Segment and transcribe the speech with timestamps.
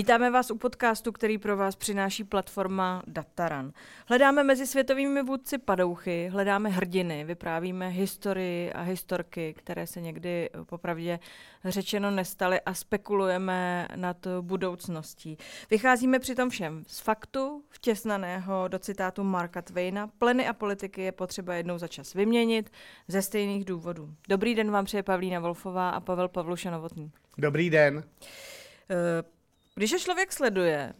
[0.00, 3.72] Vítáme vás u podcastu, který pro vás přináší platforma Dataran.
[4.06, 11.18] Hledáme mezi světovými vůdci padouchy, hledáme hrdiny, vyprávíme historii a historky, které se někdy popravdě
[11.64, 15.36] řečeno nestaly a spekulujeme nad budoucností.
[15.70, 20.10] Vycházíme přitom všem z faktu, vtěsnaného do citátu Marka Twaina.
[20.18, 22.72] Pleny a politiky je potřeba jednou za čas vyměnit
[23.08, 24.14] ze stejných důvodů.
[24.28, 27.12] Dobrý den vám přeje Pavlína Wolfová a Pavel Pavluša Novotný.
[27.38, 28.04] Dobrý den.
[28.90, 29.39] Eh,
[29.80, 30.92] když je člověk sleduje,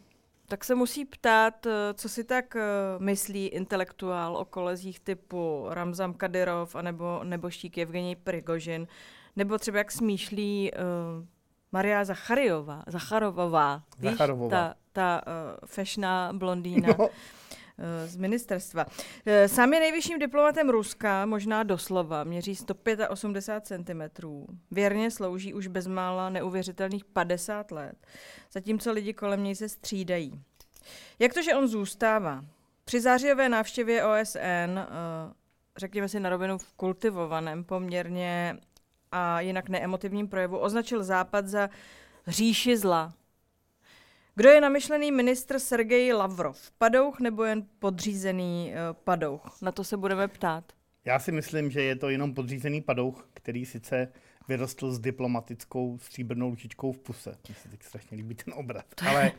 [0.49, 2.63] tak se musí ptát, eh, co si tak eh,
[2.99, 8.87] myslí intelektuál o kolezích typu Ramzam Kadyrov anebo neboštík Evgenij Prigožin,
[9.37, 10.79] nebo třeba jak smýšlí uh,
[11.73, 14.49] Maria Zachariová, Zacharovová, Zacharovová.
[14.49, 16.89] Víš, ta, ta uh, fešná blondýna.
[16.99, 17.09] No
[18.07, 18.87] z ministerstva.
[19.47, 24.27] Sám je nejvyšším diplomatem Ruska, možná doslova, měří 185 cm.
[24.71, 28.07] Věrně slouží už bezmála neuvěřitelných 50 let,
[28.53, 30.41] zatímco lidi kolem něj se střídají.
[31.19, 32.45] Jak to, že on zůstává?
[32.85, 34.79] Při zářijové návštěvě OSN,
[35.77, 38.57] řekněme si na rovinu v kultivovaném poměrně
[39.13, 41.71] a jinak neemotivním projevu, označil Západ za
[42.27, 43.13] říši zla,
[44.41, 46.71] kdo je namyšlený ministr Sergej Lavrov?
[46.79, 49.63] Padouch nebo jen podřízený uh, padouch?
[49.63, 50.73] Na to se budeme ptát.
[51.05, 54.13] Já si myslím, že je to jenom podřízený padouch, který sice
[54.49, 57.37] vyrostl s diplomatickou stříbrnou lžičkou v puse.
[57.49, 58.85] Mně se teď strašně líbí ten obraz.
[59.09, 59.33] Ale,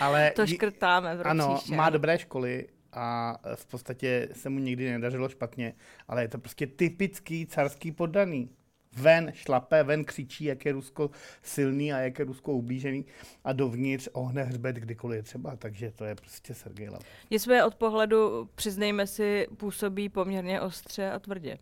[0.00, 5.28] ale to škrtáme v Ano, má dobré školy a v podstatě se mu nikdy nedařilo
[5.28, 5.74] špatně,
[6.08, 8.50] ale je to prostě typický carský poddaný
[8.96, 11.10] ven šlape, ven křičí, jak je Rusko
[11.42, 13.04] silný a jak je Rusko ublížený
[13.44, 17.06] a dovnitř ohne hřbet kdykoliv je třeba, takže to je prostě Sergej Lavrov.
[17.30, 21.58] jsme od pohledu, přiznejme si, působí poměrně ostře a tvrdě.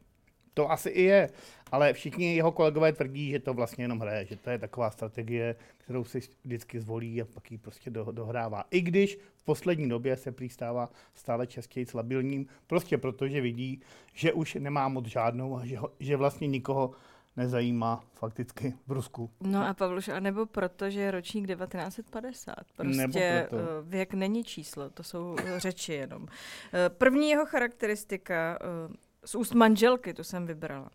[0.54, 1.30] To asi i je,
[1.72, 5.56] ale všichni jeho kolegové tvrdí, že to vlastně jenom hraje, že to je taková strategie,
[5.78, 8.64] kterou si vždycky zvolí a pak ji prostě do, dohrává.
[8.70, 13.80] I když v poslední době se přistává stále častěji slabilním, prostě protože vidí,
[14.12, 16.90] že už nemá moc žádnou a že, ho, že vlastně nikoho
[17.36, 19.30] nezajímá fakticky v Rusku.
[19.40, 22.54] No a Pavluš, a nebo proto, že je ročník 1950.
[22.76, 23.64] Prostě nebo proto.
[23.64, 26.26] Eh, věk není číslo, to jsou řeči jenom.
[26.72, 28.94] Eh, první jeho charakteristika eh,
[29.24, 30.90] z úst manželky, to jsem vybrala.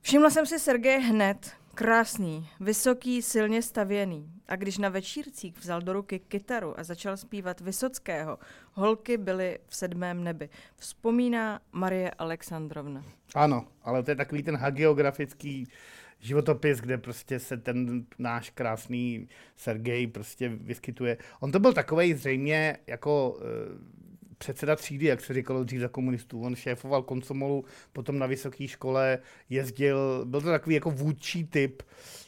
[0.00, 4.37] Všimla jsem si Sergeje hned, Krásný, vysoký, silně stavěný.
[4.48, 8.38] A když na večírcích vzal do ruky kytaru a začal zpívat Vysockého,
[8.72, 10.48] holky byly v sedmém nebi.
[10.76, 13.04] Vzpomíná Marie Alexandrovna.
[13.34, 15.68] Ano, ale to je takový ten hagiografický
[16.20, 21.16] životopis, kde prostě se ten náš krásný Sergej prostě vyskytuje.
[21.40, 23.40] On to byl takový zřejmě jako
[24.38, 26.42] předseda třídy, jak se říkalo dřív za komunistů.
[26.42, 29.18] On šéfoval konsomolu, potom na vysoké škole
[29.48, 31.82] jezdil, byl to takový jako vůdčí typ,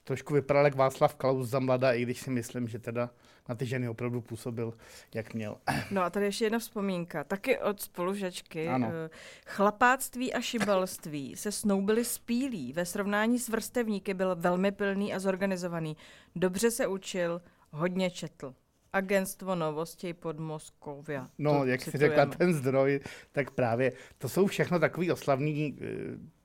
[0.04, 3.10] trošku vypadal jak Václav Klaus za mlada, i když si myslím, že teda
[3.48, 4.74] na ty ženy opravdu působil,
[5.14, 5.56] jak měl.
[5.90, 8.68] No a tady ještě jedna vzpomínka, taky od spolužačky.
[8.68, 8.92] Ano.
[8.92, 9.10] Eh,
[9.46, 12.72] chlapáctví a šibalství se snoubili spílí.
[12.72, 15.96] Ve srovnání s vrstevníky byl velmi pilný a zorganizovaný.
[16.36, 18.54] Dobře se učil, hodně četl.
[18.92, 21.28] Agentstvo novosti pod Moskovia.
[21.38, 23.00] No, to jak jsi řekla, ten zdroj,
[23.32, 25.86] tak právě to jsou všechno takový oslavný uh,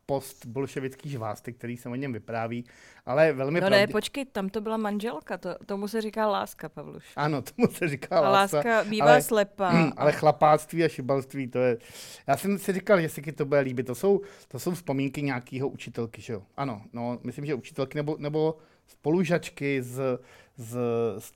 [0.06, 2.66] post-bolševický žvásty, který se o něm vypráví,
[3.06, 3.88] ale velmi No pravdě...
[3.88, 7.04] ne, počkej, tam to byla manželka, to, tomu se říká láska, Pavluš.
[7.16, 8.58] Ano, tomu se říká a láska.
[8.58, 9.92] láska bývá ale, slepá.
[9.98, 11.78] Ale chlapáctví a šibalství, to je...
[12.28, 15.70] Já jsem si říkal, že se to bude líbit, to jsou, to jsou vzpomínky nějakého
[15.70, 16.44] učitelky, že jo?
[16.58, 18.58] Ano, no, myslím, že učitelky nebo, nebo
[18.88, 20.20] spolužačky z,
[20.58, 20.78] z,
[21.18, 21.32] z,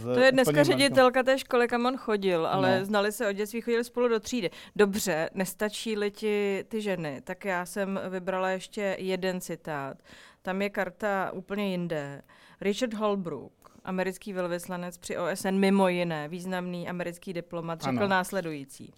[0.00, 2.84] z To je dneska ředitelka té školy, kam on chodil, ale no.
[2.84, 4.50] znali se od dětství, chodili spolu do třídy.
[4.76, 9.96] Dobře, nestačí-li ti ty ženy, tak já jsem vybrala ještě jeden citát.
[10.42, 12.22] Tam je karta úplně jinde.
[12.60, 13.52] Richard Holbrook,
[13.84, 18.08] americký velvyslanec při OSN, mimo jiné, významný americký diplomat, řekl ano.
[18.08, 18.92] následující.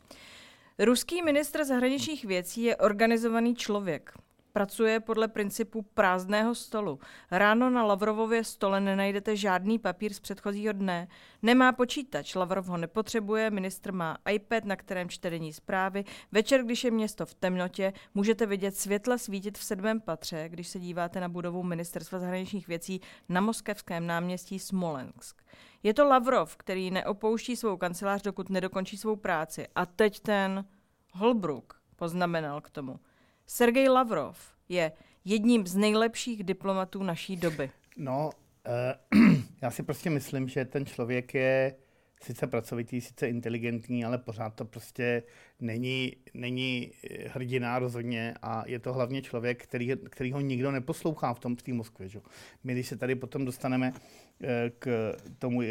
[0.78, 4.12] Ruský ministr zahraničních věcí je organizovaný člověk.
[4.56, 7.00] Pracuje podle principu prázdného stolu.
[7.30, 11.08] Ráno na Lavrovově stole nenajdete žádný papír z předchozího dne.
[11.42, 16.04] Nemá počítač, Lavrov ho nepotřebuje, ministr má iPad, na kterém čte denní zprávy.
[16.32, 20.78] Večer, když je město v temnotě, můžete vidět světla svítit v sedmém patře, když se
[20.78, 25.42] díváte na budovu ministerstva zahraničních věcí na moskevském náměstí Smolensk.
[25.82, 29.66] Je to Lavrov, který neopouští svou kancelář, dokud nedokončí svou práci.
[29.74, 30.64] A teď ten
[31.12, 33.00] Holbrook poznamenal k tomu.
[33.46, 34.36] Sergej Lavrov
[34.68, 34.92] je
[35.24, 37.70] jedním z nejlepších diplomatů naší doby.
[37.96, 38.30] No,
[39.12, 39.22] uh,
[39.62, 41.74] já si prostě myslím, že ten člověk je
[42.22, 45.22] sice pracovitý, sice inteligentní, ale pořád to prostě
[45.60, 51.34] není, není eh, hrdina rozhodně a je to hlavně člověk, který, který ho nikdo neposlouchá
[51.34, 52.08] v tom v té Moskvě.
[52.08, 52.20] Že?
[52.64, 53.92] My, když se tady potom dostaneme
[54.42, 55.62] eh, k tomu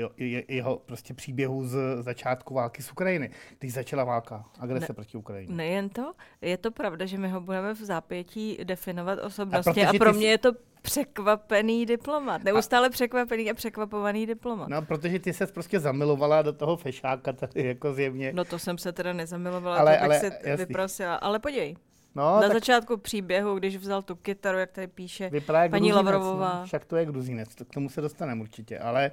[0.48, 5.56] jeho prostě příběhu z začátku války z Ukrajiny, když začala válka, agrese ne, proti Ukrajině.
[5.56, 9.94] Nejen to, je to pravda, že my ho budeme v zápětí definovat osobnostně a, a
[9.94, 10.52] pro mě je to
[10.86, 12.44] překvapený diplomat.
[12.44, 12.90] Neustále a...
[12.90, 14.70] překvapený a překvapovaný diplomat.
[14.70, 18.34] No, protože ty se prostě zamilovala do toho fešáka tady jako zjevně.
[18.34, 21.16] No to jsem se teda nezamilovala, ale, to ale, se vyprosila.
[21.16, 21.76] Ale podívej,
[22.16, 22.54] No, na tak...
[22.54, 26.60] začátku příběhu, když vzal tu kytaru, jak tady píše Vypadá paní Gruzinec, Lavrovová.
[26.60, 29.12] No, však to je Gruzinec, k tomu se dostaneme určitě, ale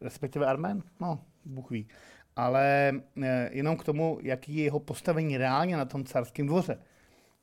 [0.00, 1.88] respektive Armen, no, Bůh ví.
[2.36, 2.92] Ale
[3.22, 6.78] e, jenom k tomu, jaký je jeho postavení reálně na tom carském dvoře.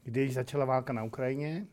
[0.03, 1.65] Když začala válka na Ukrajině,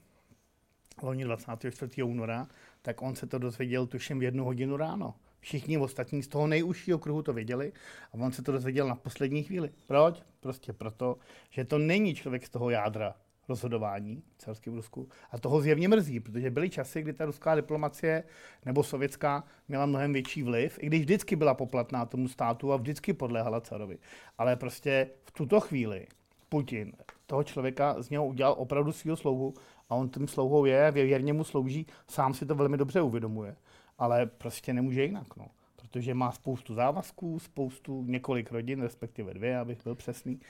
[1.02, 2.02] loni 24.
[2.02, 2.49] února,
[2.82, 5.14] tak on se to dozvěděl tuším v jednu hodinu ráno.
[5.41, 7.73] Všichni ostatní z toho nejužšího kruhu to věděli
[8.12, 9.70] a on se to dozvěděl na poslední chvíli.
[9.87, 10.23] Proč?
[10.41, 11.17] Prostě proto,
[11.50, 13.14] že to není člověk z toho jádra
[13.50, 15.08] rozhodování celským Rusku.
[15.31, 18.25] A toho zjevně mrzí, protože byly časy, kdy ta ruská diplomacie
[18.67, 23.12] nebo sovětská měla mnohem větší vliv, i když vždycky byla poplatná tomu státu a vždycky
[23.12, 23.99] podléhala carovi.
[24.38, 26.06] Ale prostě v tuto chvíli
[26.49, 26.93] Putin
[27.26, 29.55] toho člověka z něho udělal opravdu svého slouhu
[29.90, 33.56] a on tím slouhou je, věrně mu slouží, sám si to velmi dobře uvědomuje,
[33.98, 35.46] ale prostě nemůže jinak, no.
[35.76, 40.40] Protože má spoustu závazků, spoustu, několik rodin, respektive dvě, abych byl přesný.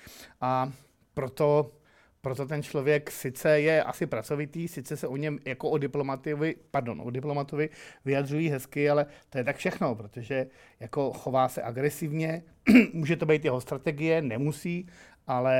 [0.40, 0.72] A
[1.14, 1.72] proto
[2.20, 7.00] proto ten člověk sice je asi pracovitý, sice se o něm jako o diplomatovi, pardon,
[7.04, 7.68] o diplomatovi
[8.04, 10.46] vyjadřují hezky, ale to je tak všechno, protože
[10.80, 12.42] jako chová se agresivně,
[12.92, 14.86] může to být jeho strategie, nemusí,
[15.30, 15.54] ale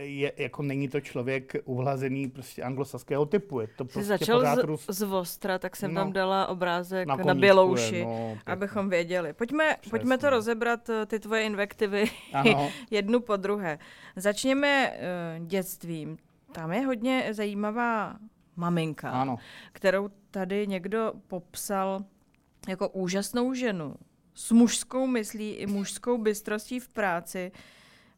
[0.00, 3.60] je, jako není to člověk uhlazený prostě anglosaského typu.
[3.60, 4.86] Je to prostě začal z, Rus...
[4.88, 9.32] z Vostra, tak jsem no, tam dala obrázek na, na Bělouši, no, abychom věděli.
[9.32, 12.04] Pojďme, pojďme to rozebrat, eh, ty tvoje invektivy,
[12.90, 13.78] jednu po druhé.
[14.16, 16.16] Začněme uh, dětstvím.
[16.52, 18.16] Tam je hodně zajímavá
[18.56, 19.36] maminka, ano.
[19.72, 22.04] kterou tady někdo popsal
[22.68, 23.94] jako úžasnou ženu
[24.34, 27.52] s mužskou myslí i mužskou bystrostí v práci,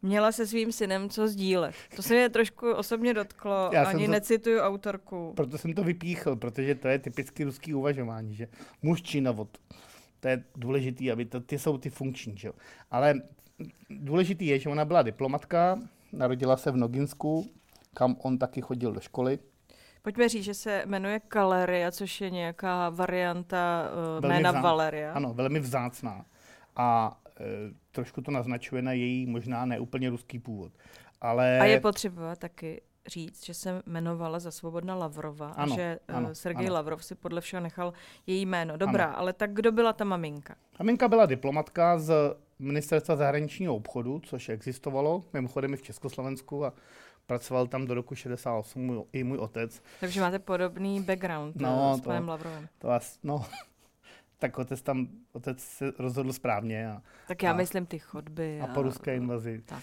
[0.03, 1.75] měla se svým synem co sdílet.
[1.97, 5.33] To se mě trošku osobně dotklo, Já ani to, necituju autorku.
[5.37, 8.49] Proto jsem to vypíchl, protože to je typicky ruský uvažování, že
[8.83, 9.59] muž či navod.
[10.21, 12.37] To je důležitý, aby to, ty jsou ty funkční.
[12.37, 12.53] Že?
[12.91, 13.15] Ale
[13.91, 15.79] důležitý je, že ona byla diplomatka,
[16.13, 17.51] narodila se v Noginsku,
[17.95, 19.39] kam on taky chodil do školy.
[20.03, 24.61] Pojďme říct, že se jmenuje Kaleria, což je nějaká varianta uh, jména vzá...
[24.61, 25.13] Valeria.
[25.13, 26.25] Ano, velmi vzácná.
[26.77, 27.19] A
[27.91, 30.73] trošku to naznačuje na její možná neúplně ruský původ.
[31.21, 31.61] Ale...
[31.61, 36.13] A je potřeba taky říct, že se jmenovala za Svobodna Lavrova ano, a že e,
[36.13, 36.75] ano, Sergej ano.
[36.75, 37.93] Lavrov si podle všeho nechal
[38.27, 38.77] její jméno.
[38.77, 39.19] Dobrá, ano.
[39.19, 40.55] ale tak kdo byla ta maminka?
[40.79, 42.15] Maminka byla diplomatka z
[42.59, 46.73] ministerstva zahraničního obchodu, což existovalo mimochodem i v Československu a
[47.27, 49.83] pracoval tam do roku 68 můj, i můj otec.
[50.01, 52.69] Takže máte podobný background no, s panem to, Lavrovem.
[52.79, 53.45] To vás, no,
[54.43, 56.89] tak otec tam, otec se rozhodl správně.
[56.89, 58.61] A, tak já a, myslím ty chodby.
[58.61, 59.83] A, a po ruské invazi tak.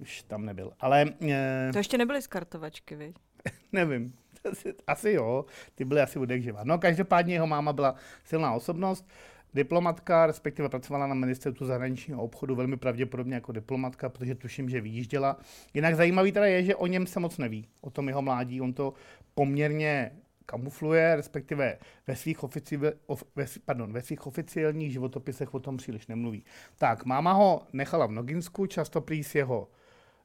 [0.00, 0.72] už tam nebyl.
[0.80, 1.06] Ale...
[1.22, 3.16] E, to ještě nebyly skartovačky, viď?
[3.72, 4.12] nevím.
[4.86, 5.44] Asi jo,
[5.74, 6.60] ty byly asi udekživa.
[6.64, 7.94] No každopádně jeho máma byla
[8.24, 9.08] silná osobnost,
[9.54, 15.36] diplomatka, respektive pracovala na ministerstvu zahraničního obchodu, velmi pravděpodobně jako diplomatka, protože tuším, že vyjížděla.
[15.74, 18.60] Jinak zajímavý teda je, že o něm se moc neví, o tom jeho mládí.
[18.60, 18.94] On to
[19.34, 20.12] poměrně
[20.52, 26.06] kamufluje, respektive ve svých, ofici, of, ve, pardon, ve svých oficiálních životopisech o tom příliš
[26.06, 26.44] nemluví.
[26.78, 29.68] Tak, máma ho nechala v Noginsku, často prý s jeho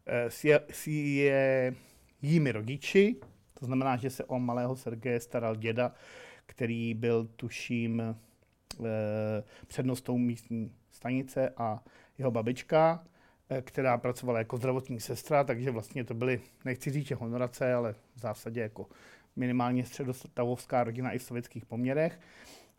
[0.06, 1.76] eh, s, je, s je,
[2.22, 3.16] jími rodiči,
[3.60, 5.92] to znamená, že se o malého Sergeje staral děda,
[6.46, 11.84] který byl, tuším, eh, přednostou místní stanice a
[12.18, 13.04] jeho babička,
[13.50, 17.94] eh, která pracovala jako zdravotní sestra, takže vlastně to byly, nechci říct, že honorace, ale
[17.94, 18.86] v zásadě jako
[19.38, 22.20] minimálně středostavovská rodina i v sovětských poměrech.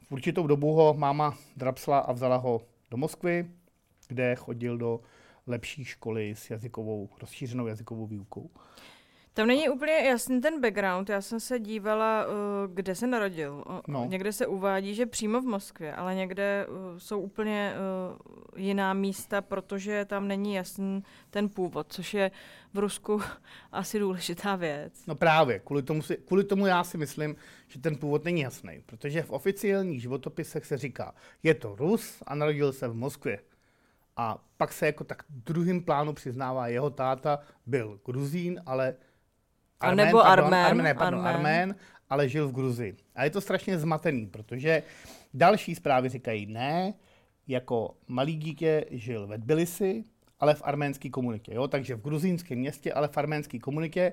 [0.09, 3.51] V určitou dobu ho máma drapsla a vzala ho do Moskvy,
[4.09, 5.01] kde chodil do
[5.47, 8.51] lepší školy s jazykovou, rozšířenou jazykovou výukou.
[9.39, 11.09] Tam není úplně jasný ten background.
[11.09, 12.33] Já jsem se dívala, uh,
[12.75, 13.65] kde se narodil.
[13.89, 14.07] No.
[14.09, 19.41] Někde se uvádí, že přímo v Moskvě, ale někde uh, jsou úplně uh, jiná místa,
[19.41, 22.31] protože tam není jasný ten původ, což je
[22.75, 23.21] v Rusku
[23.73, 25.07] asi důležitá věc.
[25.07, 27.37] No právě, kvůli tomu, si, kvůli tomu já si myslím,
[27.69, 32.35] že ten původ není jasný, protože v oficiálních životopisech se říká, je to Rus a
[32.35, 33.41] narodil se v Moskvě.
[34.17, 38.95] A pak se jako tak druhým plánu přiznává, jeho táta byl Gruzín, ale
[39.81, 41.37] Armén, nebo pardon, Armén, Armén, pardon, Armén.
[41.37, 41.75] Armén,
[42.11, 42.97] ale žil v Gruzii.
[43.15, 44.83] A je to strašně zmatený, protože
[45.35, 46.95] další zprávy říkají ne,
[47.49, 50.05] jako malý dítě žil ve Tbilisi,
[50.41, 51.55] ale v arménské komunitě.
[51.55, 51.69] Jo?
[51.69, 54.13] Takže v gruzínském městě, ale v arménské komunitě.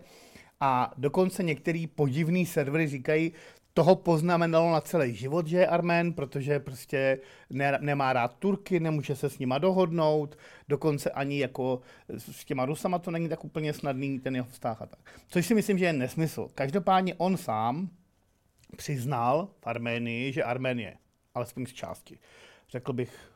[0.60, 3.34] A dokonce některý podivný servery říkají,
[3.76, 9.16] toho poznamenalo na celý život, že je Armén, protože prostě ne, nemá rád Turky, nemůže
[9.16, 10.38] se s nima dohodnout,
[10.70, 11.82] dokonce ani jako
[12.18, 15.00] s těma Rusama to není tak úplně snadný ten jeho vztah a tak.
[15.28, 16.48] Což si myslím, že je nesmysl.
[16.56, 17.90] Každopádně on sám
[18.78, 20.98] přiznal v Arménii, že Armén je,
[21.34, 22.20] alespoň z části.
[22.70, 23.32] Řekl bych,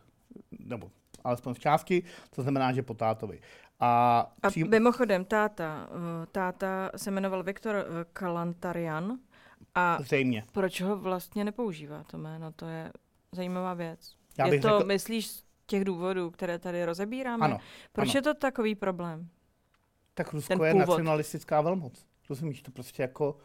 [0.59, 0.91] nebo
[1.23, 3.39] alespoň z části, to znamená, že po tátovi.
[3.79, 4.69] A, a přím...
[4.69, 9.19] mimochodem, táta, eh, táta se jmenoval Viktor eh, Kalantarian,
[9.79, 10.43] a Zřejmě.
[10.51, 12.51] proč ho vlastně nepoužívá to jméno?
[12.51, 12.91] To je
[13.31, 14.15] zajímavá věc.
[14.37, 14.87] Já je to, řekl...
[14.87, 17.45] myslíš, z těch důvodů, které tady rozebíráme?
[17.45, 17.57] Ano.
[17.91, 18.17] Proč ano.
[18.17, 19.29] je to takový problém?
[20.13, 20.89] Tak Rusko Ten je původ.
[20.89, 22.05] nacionalistická velmoc.
[22.29, 23.37] Rozumíš, to prostě jako,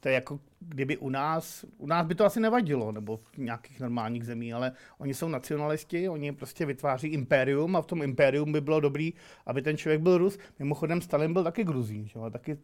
[0.00, 3.80] to je jako kdyby u nás, u nás by to asi nevadilo, nebo v nějakých
[3.80, 8.60] normálních zemí, ale oni jsou nacionalisti, oni prostě vytváří impérium a v tom impérium by
[8.60, 9.12] bylo dobrý,
[9.46, 10.38] aby ten člověk byl Rus.
[10.58, 12.20] Mimochodem Stalin byl taky Gruzín, že?
[12.30, 12.58] taky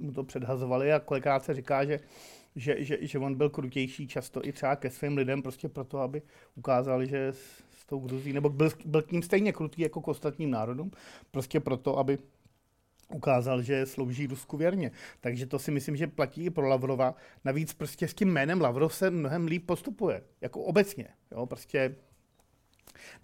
[0.00, 2.00] mu to předhazovali a kolikrát se říká, že
[2.56, 6.22] že, že, že on byl krutější často i třeba ke svým lidem, prostě proto, aby
[6.54, 10.08] ukázali, že s, s tou Gruzí, nebo byl, byl k ním stejně krutý jako k
[10.08, 10.90] ostatním národům,
[11.30, 12.18] prostě proto, aby
[13.08, 14.90] ukázal, že slouží Rusku věrně.
[15.20, 17.14] Takže to si myslím, že platí i pro Lavrova.
[17.44, 21.08] Navíc prostě s tím jménem Lavrov se mnohem líp postupuje, jako obecně.
[21.32, 21.96] Jo, prostě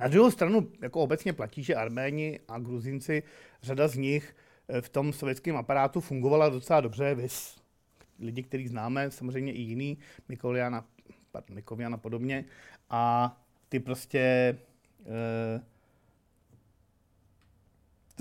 [0.01, 3.23] na druhou stranu, jako obecně platí, že Arméni a Gruzinci,
[3.63, 4.37] řada z nich
[4.69, 7.57] eh, v tom sovětském aparátu fungovala docela dobře, vys
[8.19, 9.99] lidi, který známe, samozřejmě i jiný,
[10.29, 10.85] Mikoliana,
[11.33, 12.45] pardon, Mikovian a podobně.
[12.91, 13.37] A
[13.69, 14.19] ty prostě
[15.07, 15.61] e,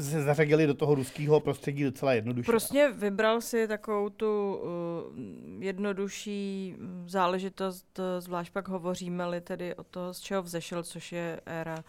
[0.04, 2.46] se zařadili do toho ruského prostředí docela jednoduše.
[2.46, 6.76] Prostě vybral si takovou tu uh, jednodušší
[7.06, 11.84] záležitost, zvlášť pak hovoříme-li tedy o toho, z čeho vzešel, což je éra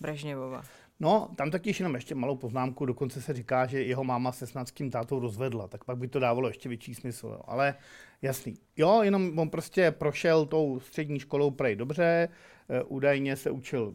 [0.00, 0.62] Brežněvova.
[1.00, 4.52] No, tam taky jenom ještě malou poznámku, dokonce se říká, že jeho máma se s
[4.90, 7.40] tátou rozvedla, tak pak by to dávalo ještě větší smysl, jo.
[7.44, 7.74] ale
[8.22, 8.54] jasný.
[8.76, 12.28] Jo, jenom on prostě prošel tou střední školou prej dobře,
[12.68, 13.94] e, údajně se učil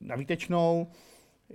[0.00, 0.90] na výtečnou,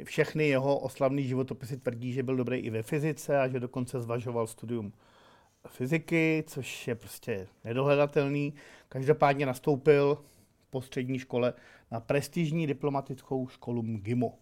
[0.04, 4.48] všechny jeho oslavný životopisy tvrdí, že byl dobrý i ve fyzice a že dokonce zvažoval
[4.48, 4.94] studium
[5.68, 8.54] fyziky, což je prostě nedohledatelný.
[8.90, 10.18] Každopádně nastoupil
[10.70, 11.54] po střední škole
[11.96, 14.34] na prestižní diplomatickou školu MGIMO,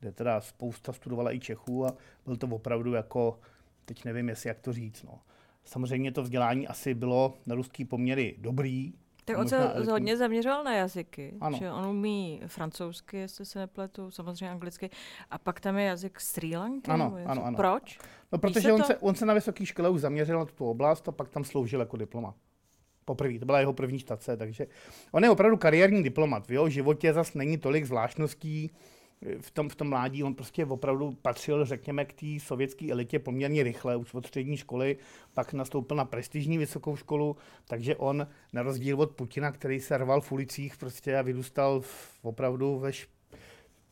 [0.00, 3.38] kde teda spousta studovala i Čechů a byl to opravdu jako,
[3.84, 5.18] teď nevím, jestli jak to říct, no.
[5.64, 8.92] Samozřejmě to vzdělání asi bylo na ruský poměry dobrý,
[9.24, 9.90] tak on se jazyky.
[9.90, 11.34] hodně zaměřoval na jazyky.
[11.40, 11.58] Ano.
[11.58, 14.90] Že on umí francouzsky, jestli se nepletu, samozřejmě anglicky.
[15.30, 16.90] A pak tam je jazyk Sri Lanky.
[16.90, 17.56] Ano, ano, ano.
[17.56, 17.98] Proč?
[18.32, 21.12] No, protože on se, on se na vysoké škole už zaměřil na tu oblast a
[21.12, 22.34] pak tam sloužil jako diplomat
[23.08, 24.66] poprvé, to byla jeho první štace, takže
[25.12, 26.46] on je opravdu kariérní diplomat.
[26.46, 28.70] V jeho životě zase není tolik zvláštností,
[29.40, 33.62] v tom, v tom mládí on prostě opravdu patřil, řekněme, k té sovětské elitě poměrně
[33.62, 34.96] rychle, už od střední školy,
[35.34, 37.36] pak nastoupil na prestižní vysokou školu,
[37.66, 42.18] takže on, na rozdíl od Putina, který se rval v ulicích prostě a vyrůstal v,
[42.22, 43.08] opravdu ve š,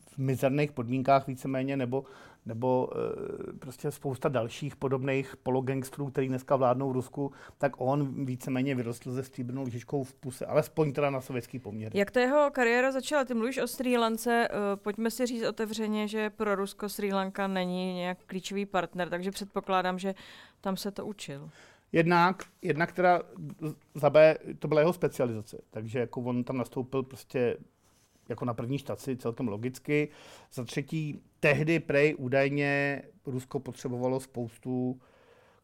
[0.06, 2.04] v mizerných podmínkách víceméně, nebo
[2.46, 8.74] nebo e, prostě spousta dalších podobných pologangstrů, který dneska vládnou v Rusku, tak on víceméně
[8.74, 11.92] vyrostl ze stříbrnou lžičkou v puse, alespoň teda na sovětský poměr.
[11.94, 13.24] Jak ta jeho kariéra začala?
[13.24, 17.46] Ty mluvíš o Sri Lance, e, pojďme si říct otevřeně, že pro Rusko Sri Lanka
[17.46, 20.14] není nějak klíčový partner, takže předpokládám, že
[20.60, 21.50] tam se to učil.
[21.92, 23.22] Jednak, jednak teda
[23.94, 27.56] za B, to byla jeho specializace, takže jako on tam nastoupil prostě
[28.28, 30.08] jako na první štaci, celkem logicky.
[30.52, 35.00] Za třetí, tehdy prej údajně Rusko potřebovalo spoustu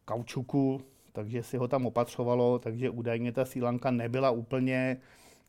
[0.05, 0.81] kaučuku,
[1.13, 4.97] takže si ho tam opatřovalo, takže údajně ta sílanka nebyla úplně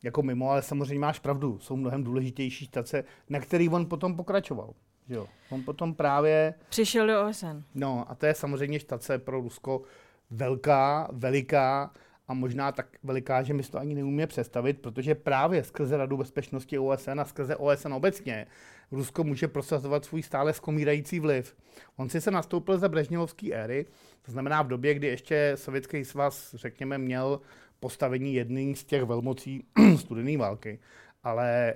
[0.04, 4.74] jako mimo, ale samozřejmě máš pravdu, jsou mnohem důležitější štace, na který on potom pokračoval.
[5.10, 5.28] Jo.
[5.50, 6.54] On potom právě...
[6.70, 7.64] Přišel do OSN.
[7.76, 9.82] No a to je samozřejmě štace pro Rusko
[10.30, 11.92] velká, veliká,
[12.28, 16.18] a možná tak veliká, že my si to ani neumíme představit, protože právě skrze Radu
[16.18, 18.48] bezpečnosti OSN a skrze OSN obecně
[18.94, 21.56] Rusko může prosazovat svůj stále skomírající vliv.
[21.96, 23.86] On si se nastoupil za Brežněvovské éry,
[24.22, 27.42] to znamená v době, kdy ještě Sovětský svaz, řekněme, měl
[27.80, 29.66] postavení jedný z těch velmocí
[29.98, 30.80] studené války.
[31.24, 31.74] Ale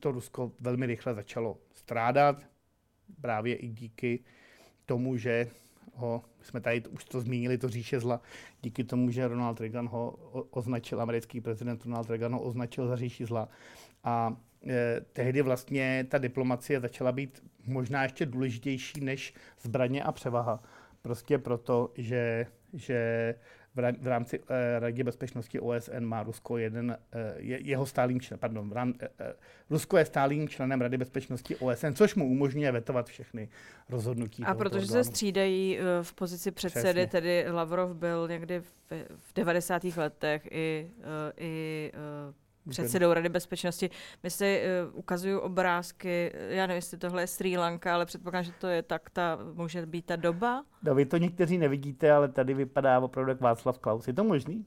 [0.00, 2.46] to Rusko velmi rychle začalo strádat,
[3.20, 4.24] právě i díky
[4.86, 5.50] tomu, že
[5.94, 8.20] ho, jsme tady už to zmínili, to říše zla,
[8.62, 10.10] díky tomu, že Ronald Reagan ho
[10.50, 13.48] označil, americký prezident Ronald Reagan ho označil za říši zla.
[14.04, 14.36] A
[15.12, 20.62] tehdy vlastně ta diplomacie začala být možná ještě důležitější než zbraně a převaha.
[21.02, 23.34] Prostě proto, že, že
[23.74, 24.46] v rámci uh,
[24.78, 28.94] Radě bezpečnosti OSN má Rusko jeden, uh, je, jeho stálým členem, pardon, rám,
[29.70, 33.48] Rusko je stálým členem Rady bezpečnosti OSN, což mu umožňuje vetovat všechny
[33.88, 34.42] rozhodnutí.
[34.44, 35.04] A protože orgánu.
[35.04, 37.06] se střídají v pozici předsedy, Přesně.
[37.06, 38.74] tedy Lavrov byl někdy v,
[39.16, 39.84] v 90.
[39.84, 40.90] letech i,
[41.36, 41.92] i
[42.68, 43.90] předsedou Rady bezpečnosti.
[44.22, 48.52] My si uh, ukazují obrázky, já nevím, jestli tohle je Sri Lanka, ale předpokládám, že
[48.60, 50.64] to je tak, ta, může být ta doba.
[50.82, 54.06] No, vy to někteří nevidíte, ale tady vypadá opravdu jak Václav Klaus.
[54.06, 54.64] Je to možný?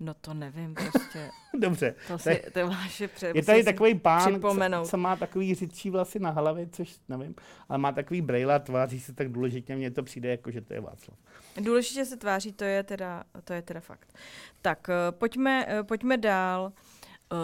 [0.00, 1.30] No to nevím prostě.
[1.58, 1.94] Dobře.
[2.08, 6.18] To, si, to vaše pře- Je tady takový pán, co, co, má takový řidčí vlasy
[6.18, 7.34] na hlavě, což nevím,
[7.68, 10.74] ale má takový brejle a tváří se tak důležitě, mně to přijde jako, že to
[10.74, 11.18] je Václav.
[11.60, 14.14] Důležitě se tváří, to je teda, to je teda fakt.
[14.62, 16.72] Tak, uh, pojďme, uh, pojďme dál.
[17.32, 17.38] Uh,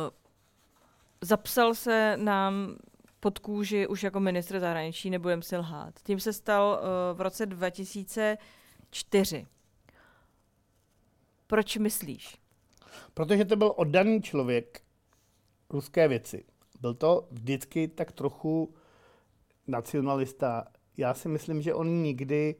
[1.20, 2.76] zapsal se nám
[3.20, 5.94] pod kůži už jako ministr zahraničí, nebudem si lhát.
[6.02, 6.80] Tím se stal
[7.14, 9.46] v roce 2004.
[11.46, 12.43] Proč myslíš?
[13.14, 14.80] Protože to byl oddaný člověk
[15.70, 16.44] ruské věci.
[16.80, 18.74] Byl to vždycky tak trochu
[19.66, 20.64] nacionalista.
[20.96, 22.54] Já si myslím, že on nikdy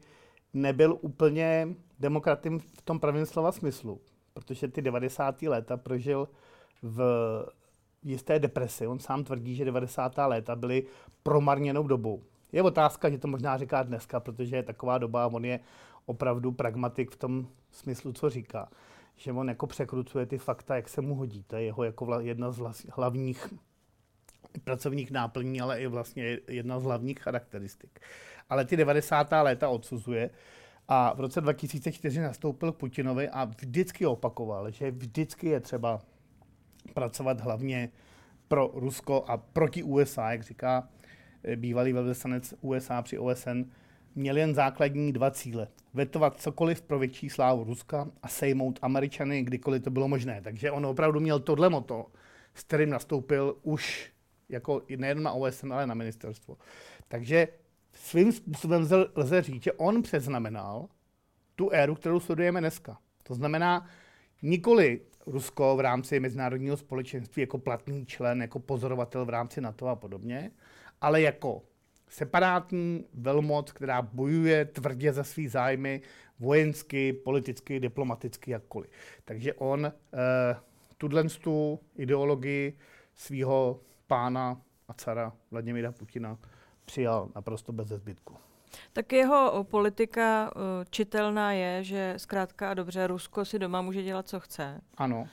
[0.53, 1.67] nebyl úplně
[1.99, 4.01] demokratem v tom pravém slova smyslu,
[4.33, 5.41] protože ty 90.
[5.41, 6.29] léta prožil
[6.81, 7.01] v
[8.03, 8.87] jisté depresi.
[8.87, 10.17] On sám tvrdí, že 90.
[10.17, 10.83] léta byly
[11.23, 12.23] promarněnou dobou.
[12.51, 15.59] Je otázka, že to možná říká dneska, protože je taková doba a on je
[16.05, 18.69] opravdu pragmatik v tom smyslu, co říká
[19.15, 21.43] že on jako překrucuje ty fakta, jak se mu hodí.
[21.43, 23.53] To je jeho jako vla, jedna z vlas, hlavních
[24.63, 27.99] pracovních náplní, ale i vlastně jedna z hlavních charakteristik.
[28.49, 29.31] Ale ty 90.
[29.41, 30.29] léta odsuzuje
[30.87, 36.01] a v roce 2004 nastoupil k Putinovi a vždycky opakoval, že vždycky je třeba
[36.93, 37.89] pracovat hlavně
[38.47, 40.89] pro Rusko a proti USA, jak říká
[41.55, 43.61] bývalý velvyslanec USA při OSN,
[44.15, 45.67] měl jen základní dva cíle.
[45.93, 50.41] Vetovat cokoliv pro větší slávu Ruska a sejmout Američany, kdykoliv to bylo možné.
[50.41, 52.05] Takže on opravdu měl tohle moto,
[52.55, 54.11] s kterým nastoupil už
[54.49, 56.57] jako nejen na OSN, ale na ministerstvo.
[57.07, 57.47] Takže
[57.93, 60.87] svým způsobem lze říct, že on přeznamenal
[61.55, 62.97] tu éru, kterou sledujeme dneska.
[63.23, 63.87] To znamená,
[64.41, 69.95] nikoli Rusko v rámci mezinárodního společenství jako platný člen, jako pozorovatel v rámci NATO a
[69.95, 70.51] podobně,
[71.01, 71.61] ale jako
[72.09, 76.01] separátní velmoc, která bojuje tvrdě za svý zájmy
[76.39, 78.89] vojensky, politicky, diplomaticky, jakkoliv.
[79.25, 79.91] Takže on eh,
[80.97, 82.77] tuhle tu ideologii
[83.15, 86.37] svého pána a cara Vladimira Putina
[86.85, 88.37] přijal naprosto bez zbytku.
[88.93, 94.27] Tak jeho politika uh, čitelná je, že zkrátka a dobře Rusko si doma může dělat,
[94.27, 94.81] co chce.
[94.97, 95.27] Ano.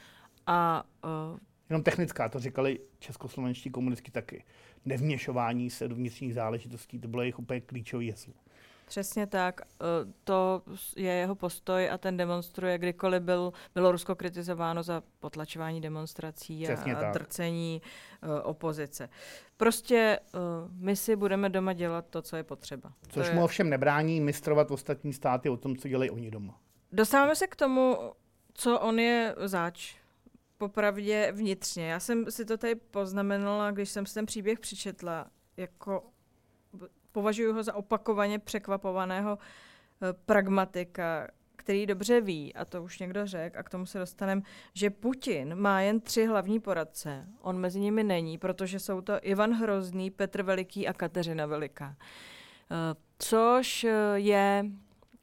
[0.47, 1.39] A uh,
[1.71, 4.45] Jenom technická, to říkali českoslovenští komunisti taky
[4.85, 6.99] nevměšování se do vnitřních záležitostí.
[6.99, 8.33] To bylo jejich úplně klíčový heslo.
[8.87, 9.61] Přesně tak.
[9.61, 9.65] E,
[10.25, 10.63] to
[10.97, 16.99] je jeho postoj a ten demonstruje, kdykoliv byl, bylo Rusko kritizováno za potlačování demonstrací a,
[16.99, 17.83] a drcení
[18.23, 19.09] uh, opozice.
[19.57, 20.41] Prostě uh,
[20.73, 22.93] my si budeme doma dělat to, co je potřeba.
[23.09, 23.45] Což to mu je...
[23.45, 26.61] ovšem nebrání mistrovat ostatní státy o tom, co dělají oni doma.
[26.93, 27.97] Dostáváme se k tomu,
[28.55, 29.97] co on je zač
[30.63, 31.89] popravdě vnitřně.
[31.89, 36.03] Já jsem si to tady poznamenala, když jsem si ten příběh přečetla, jako
[37.13, 43.59] považuji ho za opakovaně překvapovaného eh, pragmatika, který dobře ví, a to už někdo řekl,
[43.59, 44.43] a k tomu se dostaneme,
[44.75, 47.27] že Putin má jen tři hlavní poradce.
[47.41, 51.97] On mezi nimi není, protože jsou to Ivan Hrozný, Petr Veliký a Kateřina Veliká.
[52.71, 54.65] Eh, což eh, je,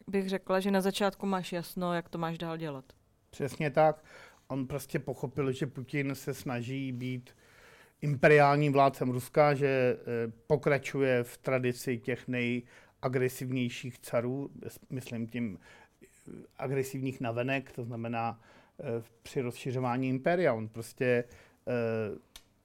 [0.07, 2.85] bych řekla, že na začátku máš jasno, jak to máš dál dělat.
[3.29, 4.03] Přesně tak
[4.49, 7.35] on prostě pochopil, že Putin se snaží být
[8.01, 14.51] imperiálním vládcem Ruska, že eh, pokračuje v tradici těch nejagresivnějších carů,
[14.89, 15.59] myslím tím
[16.03, 16.07] eh,
[16.57, 18.41] agresivních navenek, to znamená
[18.79, 20.53] eh, při rozšiřování impéria.
[20.53, 21.23] On prostě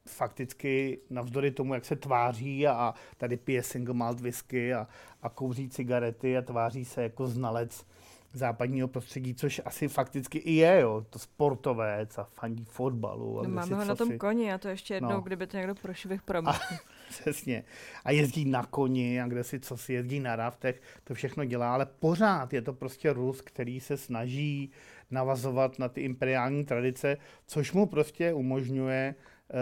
[0.06, 4.88] fakticky navzdory tomu, jak se tváří a tady pije single malt whisky a,
[5.22, 7.86] a kouří cigarety a tváří se jako znalec
[8.34, 13.40] západního prostředí, což asi fakticky i je, jo, to sportovec a fandí fotbalu.
[13.40, 14.18] A no, máme ho na tom si...
[14.18, 15.20] koni a to ještě jednou, no.
[15.20, 16.78] kdyby to někdo prošvih promluvil.
[17.08, 17.64] Přesně.
[18.04, 21.74] A jezdí na koni a kde si co si jezdí na raftech, to všechno dělá,
[21.74, 24.70] ale pořád je to prostě Rus, který se snaží
[25.10, 27.16] navazovat na ty imperiální tradice,
[27.46, 29.54] což mu prostě umožňuje eh,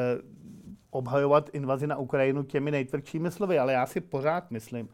[0.91, 3.59] obhajovat invazi na Ukrajinu těmi nejtvrdšími slovy.
[3.59, 4.89] Ale já si pořád myslím,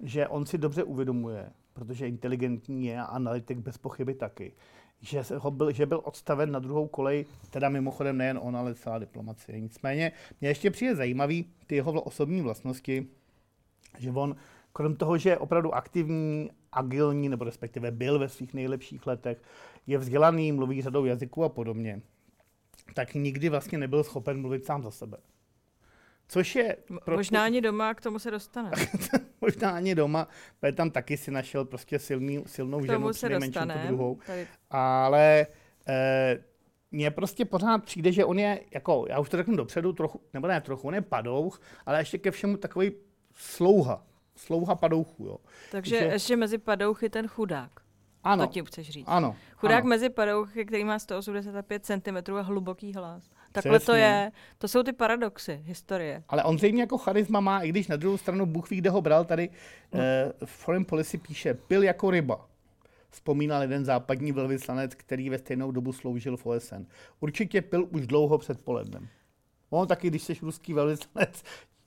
[0.00, 4.52] že on si dobře uvědomuje, protože inteligentní je a analytik bez pochyby taky,
[5.00, 8.98] že, ho byl, že byl odstaven na druhou kolej, teda mimochodem nejen on, ale celá
[8.98, 9.60] diplomacie.
[9.60, 13.06] Nicméně mě ještě přijde zajímavý ty jeho osobní vlastnosti,
[13.98, 14.36] že on
[14.72, 19.42] krom toho, že je opravdu aktivní agilní, nebo respektive byl ve svých nejlepších letech,
[19.86, 22.02] je vzdělaný, mluví řadou jazyků a podobně,
[22.94, 25.18] tak nikdy vlastně nebyl schopen mluvit sám za sebe.
[26.28, 26.76] Což je...
[27.04, 27.16] Pro...
[27.16, 28.70] Možná ani doma k tomu se dostane.
[29.40, 30.28] Možná ani doma,
[30.60, 34.18] protože tam taky si našel prostě silný, silnou ženu, nejmenší tu druhou.
[34.26, 34.46] Tady...
[34.70, 35.46] Ale
[35.88, 36.44] eh,
[36.90, 40.46] mně prostě pořád přijde, že on je, jako, já už to řeknu dopředu, trochu, nebo
[40.46, 42.92] ne trochu, on je padouch, ale ještě ke všemu takový
[43.34, 44.04] slouha.
[44.36, 45.38] Slouha padouchů, jo.
[45.70, 46.04] Takže že...
[46.04, 47.70] ještě mezi padouchy ten chudák.
[48.24, 48.46] Ano.
[48.46, 49.06] To tím chceš říct.
[49.08, 49.36] Ano.
[49.56, 49.88] Chudák ano.
[49.88, 53.30] mezi padouchy, který má 185 cm a hluboký hlas.
[53.52, 54.32] Takhle to je.
[54.58, 56.22] To jsou ty paradoxy historie.
[56.28, 59.00] Ale on zřejmě jako charisma má, i když na druhou stranu Bůh ví, kde ho
[59.02, 59.50] bral, tady
[59.92, 60.00] no.
[60.00, 62.48] eh, Foreign Policy píše, pil jako ryba.
[63.10, 66.86] Vzpomínal jeden západní velvyslanec, který ve stejnou dobu sloužil v OSN.
[67.20, 69.08] Určitě pil už dlouho před polednem.
[69.70, 71.42] On taky, když jsi ruský velvyslanec,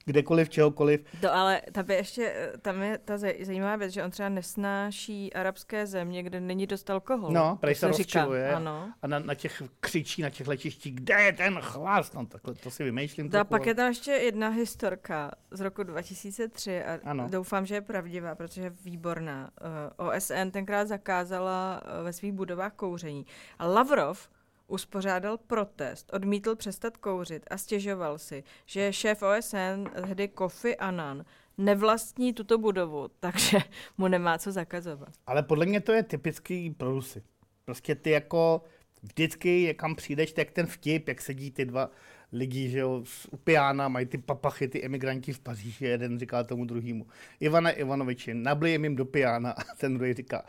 [0.05, 1.01] kdekoliv, čehokoliv.
[1.21, 5.87] To ale tam je ještě, tam je ta zajímavá věc, že on třeba nesnáší arabské
[5.87, 7.33] země, kde není dost alkoholu.
[7.33, 8.93] No, prej se rozčiluje ano.
[9.01, 12.13] a na, na, těch křičí, na těch letištích, kde je ten chlas?
[12.13, 13.29] No, takhle to si vymýšlím.
[13.39, 17.27] A pak je tam ještě jedna historka z roku 2003 a ano.
[17.29, 19.51] doufám, že je pravdivá, protože je výborná.
[19.61, 23.25] Eh, OSN tenkrát zakázala uh, ve svých budovách kouření.
[23.59, 24.29] A Lavrov
[24.71, 31.25] uspořádal protest, odmítl přestat kouřit a stěžoval si, že šéf OSN, tehdy Kofi Annan,
[31.57, 33.57] nevlastní tuto budovu, takže
[33.97, 35.09] mu nemá co zakazovat.
[35.27, 37.23] Ale podle mě to je typický pro Rusy.
[37.65, 38.63] Prostě ty jako
[39.03, 41.89] vždycky, kam přijdeš, tak ten vtip, jak sedí ty dva
[42.31, 46.65] lidi, že jo, z Upiána, mají ty papachy, ty emigranti v Paříži, jeden říká tomu
[46.65, 47.07] druhému,
[47.39, 50.45] Ivane Ivanoviči, nablijem jim do piána a ten druhý říká,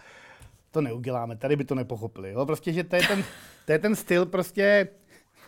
[0.72, 2.30] to neuděláme, tady by to nepochopili.
[2.30, 2.46] Jo?
[2.46, 3.24] Prostě, že to je ten,
[3.66, 4.88] to je ten styl, prostě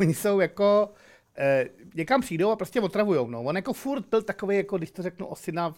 [0.00, 0.90] oni jsou jako,
[1.38, 3.30] eh, někam přijdou a prostě otravujou.
[3.30, 3.42] No.
[3.42, 5.74] On jako furt byl takový, jako když to řeknu o syna,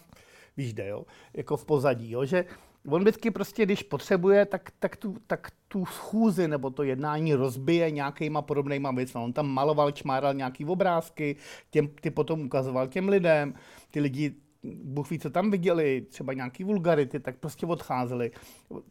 [0.57, 1.05] víš kde, jo?
[1.33, 2.25] jako v pozadí, jo?
[2.25, 2.45] že
[2.89, 7.91] on vždycky prostě, když potřebuje, tak, tak, tu, tak tu schůzi nebo to jednání rozbije
[7.91, 9.21] nějakýma podobnýma věcmi.
[9.21, 11.35] On tam maloval, čmáral nějaký obrázky,
[11.69, 13.53] těm, ty potom ukazoval těm lidem,
[13.91, 14.35] ty lidi
[14.83, 18.31] Bůh ví, co tam viděli, třeba nějaký vulgarity, tak prostě odcházeli.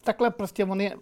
[0.00, 0.96] Takhle prostě on je,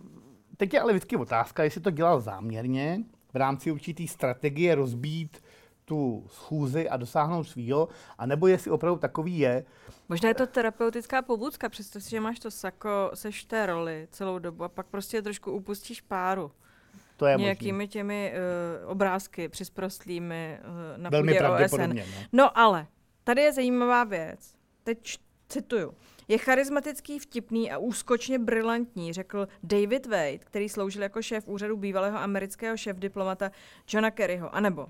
[0.57, 5.43] teď je ale vždycky otázka, jestli to dělal záměrně, v rámci určitý strategie rozbít
[5.85, 9.65] tu schůzi a dosáhnout svýho, anebo jestli opravdu takový je.
[10.09, 14.39] Možná je to terapeutická pobudka, přestože že máš to sako, seš v té roli celou
[14.39, 16.53] dobu a pak prostě trošku upustíš páru.
[17.17, 17.89] To je Nějakými možný.
[17.89, 18.33] těmi
[18.85, 21.83] uh, obrázky přisprostlými uh, na Velmi půdě OSN.
[21.83, 22.03] No.
[22.33, 22.87] no ale,
[23.25, 24.54] tady je zajímavá věc
[24.85, 25.19] teď
[25.49, 25.95] cituju.
[26.29, 32.19] Je charismatický, vtipný a úskočně brilantní, řekl David Wade, který sloužil jako šéf úřadu bývalého
[32.19, 33.51] amerického šéf-diplomata
[33.93, 34.87] Johna Kerryho, anebo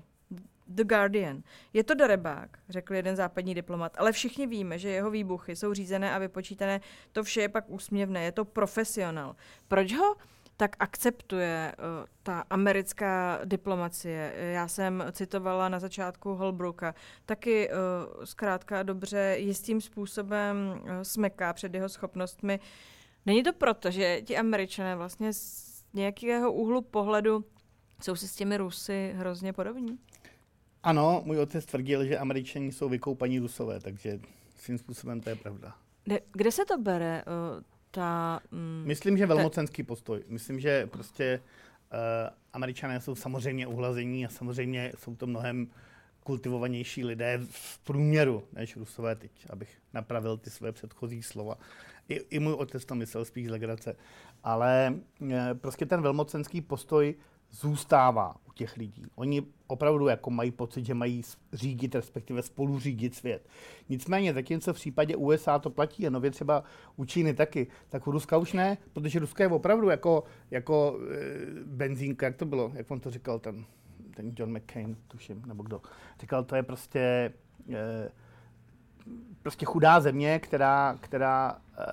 [0.67, 1.43] The Guardian.
[1.73, 6.15] Je to darebák, řekl jeden západní diplomat, ale všichni víme, že jeho výbuchy jsou řízené
[6.15, 6.81] a vypočítané.
[7.11, 9.35] To vše je pak úsměvné, je to profesionál.
[9.67, 10.15] Proč ho
[10.57, 14.33] tak akceptuje uh, ta americká diplomacie.
[14.37, 16.95] Já jsem citovala na začátku Holbrooka.
[17.25, 17.75] Taky uh,
[18.23, 22.59] zkrátka dobře jistým způsobem uh, smeká před jeho schopnostmi.
[23.25, 27.45] Není to proto, že ti američané vlastně z nějakého úhlu pohledu
[28.01, 29.99] jsou si s těmi Rusy hrozně podobní?
[30.83, 34.19] Ano, můj otec tvrdil, že američani jsou vykoupaní rusové, takže
[34.55, 35.75] svým způsobem to je pravda.
[36.03, 37.23] Kde, kde se to bere?
[37.95, 38.39] Ta...
[38.51, 40.23] Mm, Myslím, že velmocenský postoj.
[40.27, 41.41] Myslím, že prostě
[41.93, 41.99] uh,
[42.53, 45.67] američané jsou samozřejmě uhlazení a samozřejmě jsou to mnohem
[46.23, 51.57] kultivovanější lidé v průměru než rusové teď, abych napravil ty své předchozí slova.
[52.09, 53.95] I, i můj otec to myslel spíš z legrace.
[54.43, 57.15] Ale uh, prostě ten velmocenský postoj
[57.55, 59.05] zůstává u těch lidí.
[59.15, 61.21] Oni opravdu jako mají pocit, že mají
[61.53, 63.47] řídit, respektive spolu řídit svět.
[63.89, 66.63] Nicméně, zatímco v případě USA to platí, a nově třeba
[66.95, 71.25] u Číny taky, tak u Ruska už ne, protože Ruska je opravdu jako, jako e,
[71.65, 73.65] benzínka, jak to bylo, jak on to říkal, ten,
[74.15, 75.81] ten John McCain, tuším, nebo kdo.
[76.19, 77.33] Říkal, to je prostě
[77.73, 78.11] e,
[79.41, 81.85] prostě chudá země, která, která e,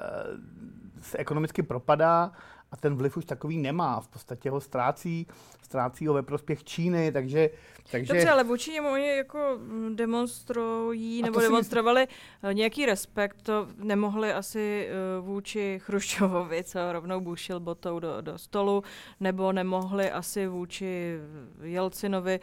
[1.02, 2.32] se ekonomicky propadá
[2.72, 4.00] a ten vliv už takový nemá.
[4.00, 5.26] V podstatě ho ztrácí,
[5.62, 7.50] ztrácí ho ve prospěch Číny, takže...
[7.90, 8.12] takže...
[8.12, 9.58] Dobře, ale vůči němu oni jako
[9.94, 12.56] demonstrují, nebo demonstrovali myslím...
[12.56, 18.82] nějaký respekt, to nemohli asi uh, vůči Chruščovovi, co rovnou bušil botou do, do stolu,
[19.20, 21.18] nebo nemohli asi vůči
[21.62, 22.40] Jelcinovi,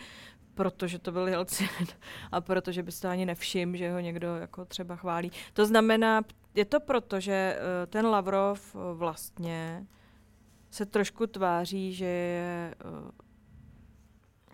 [0.56, 1.68] protože to byl Jelcin
[2.32, 5.32] a protože byste ani nevšim, že ho někdo jako třeba chválí.
[5.54, 6.22] To znamená,
[6.56, 9.86] je to proto, že uh, ten Lavrov vlastně
[10.70, 13.12] se trošku tváří, že je, eh,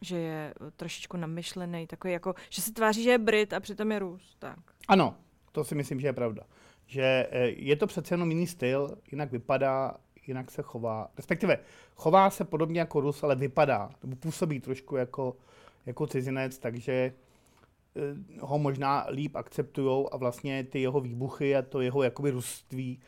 [0.01, 3.99] že je trošičku namyšlený, takový jako, že se tváří, že je Brit a přitom je
[3.99, 4.36] Rus.
[4.39, 4.60] Tak.
[4.88, 5.15] Ano,
[5.51, 6.43] to si myslím, že je pravda.
[6.88, 9.97] že eh, je to přece jenom jiný styl, jinak vypadá,
[10.28, 11.12] jinak se chová.
[11.17, 11.60] Respektive
[11.95, 15.38] chová se podobně jako Rus, ale vypadá, nebo působí trošku jako,
[15.86, 21.82] jako cizinec, takže eh, ho možná líp akceptujou a vlastně ty jeho výbuchy a to
[21.82, 22.99] jeho jakoby ruství,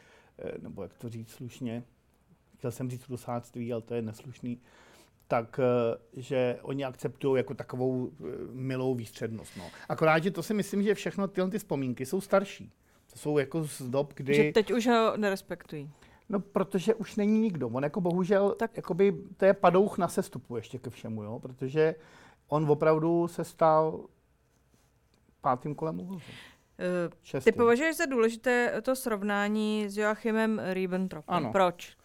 [0.61, 1.83] nebo jak to říct slušně,
[2.57, 4.61] chtěl jsem říct rusáctví, ale to je neslušný,
[5.27, 5.59] tak
[6.13, 8.11] že oni akceptují jako takovou
[8.51, 9.57] milou výstřednost.
[9.57, 9.63] No.
[9.89, 12.71] Akorát, že to si myslím, že všechno tyhle ty vzpomínky jsou starší.
[13.11, 14.33] To jsou jako z dob, kdy...
[14.33, 15.91] Že teď už ho nerespektují.
[16.29, 17.67] No, protože už není nikdo.
[17.67, 18.77] On jako bohužel, tak...
[18.77, 21.39] jakoby, to je padouch na sestupu ještě ke všemu, jo?
[21.39, 21.95] protože
[22.47, 24.05] on opravdu se stal
[25.41, 26.25] pátým kolem uvozu.
[27.33, 31.35] Uh, ty považuješ za důležité to srovnání s Joachimem Ribbentropem.
[31.35, 31.51] Ano.
[31.51, 31.97] Proč?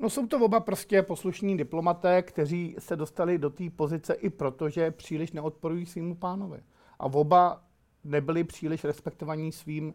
[0.00, 4.68] No jsou to oba prostě poslušní diplomaté, kteří se dostali do té pozice i proto,
[4.68, 6.58] že příliš neodporují svýmu pánovi.
[6.98, 7.64] A oba
[8.04, 9.94] nebyli příliš respektovaní svým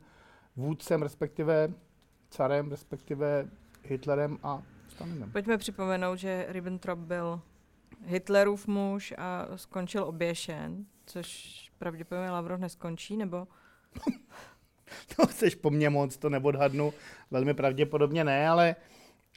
[0.55, 1.73] vůdcem, respektive
[2.29, 3.49] carem, respektive
[3.83, 5.31] Hitlerem a Stalinem.
[5.31, 7.41] Pojďme připomenout, že Ribbentrop byl
[8.05, 13.47] Hitlerův muž a skončil oběšen, což pravděpodobně Lavrov neskončí, nebo?
[15.15, 16.93] to chceš po mně moc, to neodhadnu.
[17.31, 18.75] Velmi pravděpodobně ne, ale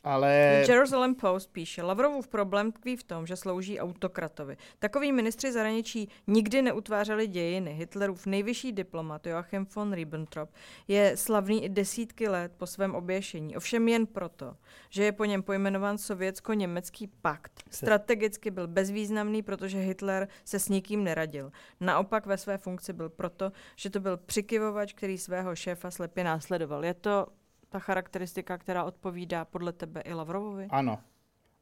[0.05, 0.65] ale...
[0.69, 4.57] Jerusalem Post píše, Lavrovův problém tkví v tom, že slouží autokratovi.
[4.79, 7.73] Takoví ministři zahraničí nikdy neutvářeli dějiny.
[7.75, 10.51] Hitlerův nejvyšší diplomat Joachim von Ribbentrop
[10.89, 13.57] je slavný i desítky let po svém oběšení.
[13.57, 14.57] Ovšem jen proto,
[14.91, 17.63] že je po něm pojmenován sovětsko-německý pakt.
[17.71, 21.53] Strategicky byl bezvýznamný, protože Hitler se s nikým neradil.
[21.81, 26.85] Naopak ve své funkci byl proto, že to byl přikyvovač, který svého šéfa slepě následoval.
[26.85, 27.27] Je to
[27.70, 30.66] ta charakteristika, která odpovídá podle tebe i Lavrovovi?
[30.70, 30.98] Ano.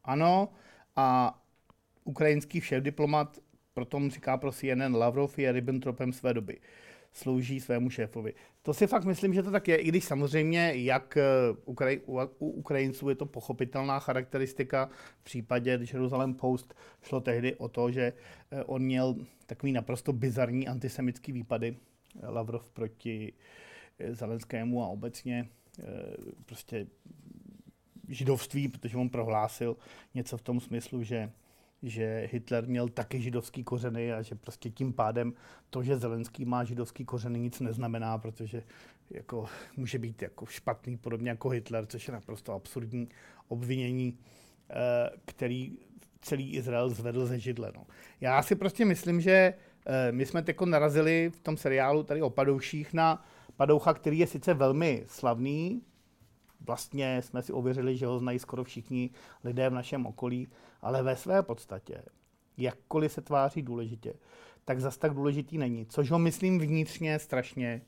[0.05, 0.49] Ano
[0.97, 1.39] a
[2.05, 3.39] ukrajinský šéf diplomat
[3.75, 6.61] proto říká pro CNN Lavrov je Ribbentropem své doby.
[7.13, 8.35] Slouží svému šéfovi.
[8.63, 11.23] To si fakt myslím, že to tak je, i když samozřejmě, jak eh,
[11.65, 14.91] Ukraj, u, Ukrajinců je to pochopitelná charakteristika.
[15.21, 18.13] V případě Jerusalem Post šlo tehdy o to, že
[18.51, 19.17] eh, on měl
[19.47, 21.77] takový naprosto bizarní antisemický výpady
[22.23, 23.33] Lavrov proti
[23.99, 25.49] eh, Zelenskému a obecně
[26.47, 26.87] prostě
[28.09, 29.77] židovství, protože on prohlásil
[30.15, 31.31] něco v tom smyslu, že,
[31.83, 35.33] že Hitler měl taky židovský kořeny a že prostě tím pádem
[35.71, 38.63] to, že Zelenský má židovský kořeny, nic neznamená, protože
[39.11, 43.09] jako může být jako špatný, podobně jako Hitler, což je naprosto absurdní
[43.49, 44.19] obvinění,
[44.71, 44.75] eh,
[45.25, 45.79] který
[46.21, 47.73] celý Izrael zvedl ze židle.
[47.77, 47.87] No.
[48.21, 49.55] Já si prostě myslím, že
[49.87, 53.25] eh, my jsme teď narazili v tom seriálu tady o padouších na
[53.59, 55.83] Padoucha, který je sice velmi slavný,
[56.61, 59.11] vlastně jsme si ověřili, že ho znají skoro všichni
[59.45, 60.49] lidé v našem okolí,
[60.83, 62.03] ale ve své podstatě,
[62.57, 64.15] jakkoliv se tváří důležitě,
[64.65, 67.83] tak zas tak důležitý není, což ho myslím vnitřně strašně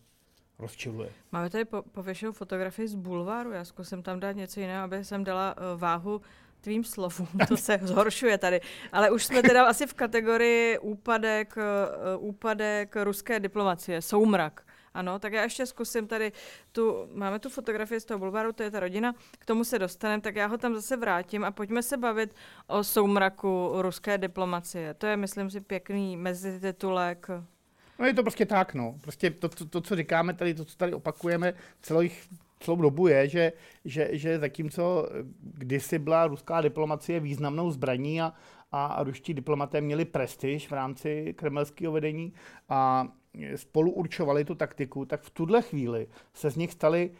[0.59, 1.11] rozčiluje.
[1.33, 5.25] Máme tady po, pověšenou fotografii z bulváru, já zkusím tam dát něco jiného, aby jsem
[5.25, 6.21] dala uh, váhu
[6.61, 8.61] tvým slovům, to se zhoršuje tady.
[8.93, 14.70] Ale už jsme teda asi v kategorii úpadek, uh, úpadek ruské diplomacie, soumrak.
[14.95, 16.33] Ano, tak já ještě zkusím tady
[16.73, 20.21] tu, máme tu fotografii z toho bulváru, to je ta rodina, k tomu se dostaneme,
[20.21, 22.35] tak já ho tam zase vrátím a pojďme se bavit
[22.67, 24.95] o soumraku ruské diplomacie.
[24.95, 27.29] To je, myslím si, pěkný mezititulek.
[27.99, 28.97] No je to prostě tak, no.
[29.01, 32.09] Prostě to, to, to co říkáme tady, to, co tady opakujeme celou,
[32.61, 33.53] celou dobu je, že,
[33.85, 35.09] že, že zatímco
[35.43, 38.33] kdysi byla ruská diplomacie významnou zbraní a,
[38.73, 42.33] a, a ruští diplomaté měli prestiž v rámci kremelského vedení
[42.69, 43.09] a
[43.57, 47.11] spolu určovali tu taktiku, tak v tuhle chvíli se z nich stali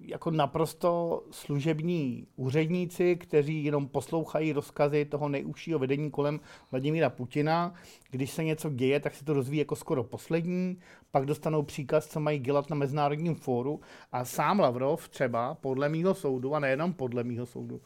[0.00, 7.74] jako naprosto služební úředníci, kteří jenom poslouchají rozkazy toho nejúžšího vedení kolem Vladimíra Putina.
[8.10, 10.78] Když se něco děje, tak se to rozvíjí jako skoro poslední,
[11.10, 13.80] pak dostanou příkaz, co mají dělat na mezinárodním fóru
[14.12, 17.80] a sám Lavrov třeba podle mýho soudu, a nejenom podle mýho soudu,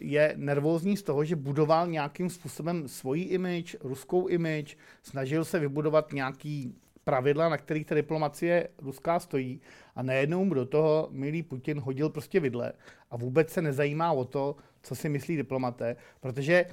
[0.00, 6.12] je nervózní z toho, že budoval nějakým způsobem svoji image, ruskou image, snažil se vybudovat
[6.12, 9.60] nějaký pravidla, na kterých ta diplomacie ruská stojí.
[9.96, 12.72] A najednou mu do toho milý Putin hodil prostě vidle.
[13.10, 16.64] A vůbec se nezajímá o to, co si myslí diplomaté, protože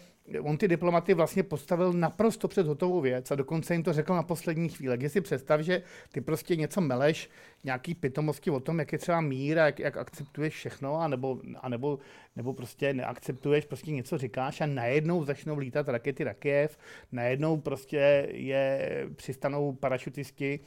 [0.41, 4.23] on ty diplomaty vlastně postavil naprosto před hotovou věc a dokonce jim to řekl na
[4.23, 4.97] poslední chvíli.
[4.97, 7.29] Když si představ, že ty prostě něco meleš,
[7.63, 11.99] nějaký pitomosti o tom, jak je třeba mír a jak, jak akceptuješ všechno, anebo, anebo,
[12.35, 16.77] nebo prostě neakceptuješ, prostě něco říkáš a najednou začnou lítat rakety Rakiev,
[17.11, 20.59] najednou prostě je přistanou parašutisti,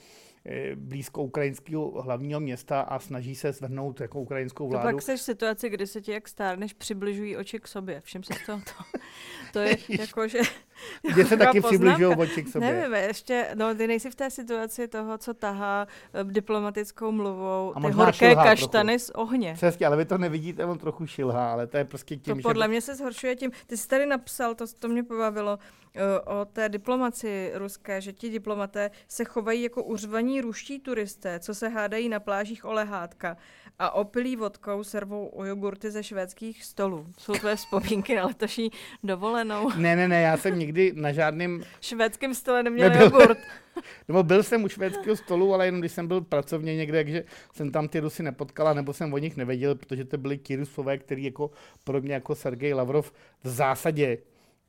[0.74, 4.88] blízko ukrajinského hlavního města a snaží se zvrhnout jako ukrajinskou vládu.
[4.88, 8.00] To pak jsi v situaci, kdy se ti jak stárneš přibližují oči k sobě.
[8.00, 8.98] Všem se to, to,
[9.52, 10.38] to je jako, že
[11.12, 12.72] Kde se taky přibližují oči k sobě.
[12.72, 15.86] Nevím, ještě, no ty nejsi v té situaci toho, co tahá
[16.24, 19.04] uh, diplomatickou mluvou A ty horké kaštany trochu.
[19.04, 19.54] z ohně.
[19.54, 22.42] Přesně, ale vy to nevidíte, on trochu šilhá, ale to je prostě tím, To že...
[22.42, 23.50] podle mě se zhoršuje tím.
[23.66, 28.30] Ty jsi tady napsal, to, to mě pobavilo, uh, o té diplomaci ruské, že ti
[28.30, 33.36] diplomaté se chovají jako uřvaní ruští turisté, co se hádají na plážích o lehátka
[33.78, 37.06] a opilí vodkou servou o jogurty ze švédských stolů.
[37.18, 38.70] Jsou tvoje vzpomínky na letošní
[39.02, 39.70] dovolenou.
[39.76, 43.04] Ne, ne, ne, já jsem nikdy na žádném, švédském stole neměl Nebyl.
[43.04, 43.38] jogurt.
[44.08, 47.70] nebo byl jsem u švédského stolu, ale jenom když jsem byl pracovně někde, takže jsem
[47.70, 51.24] tam ty Rusy nepotkala, nebo jsem o nich nevěděl, protože to byli ti Rusové, který
[51.24, 51.50] jako
[51.84, 54.18] podobně jako Sergej Lavrov v zásadě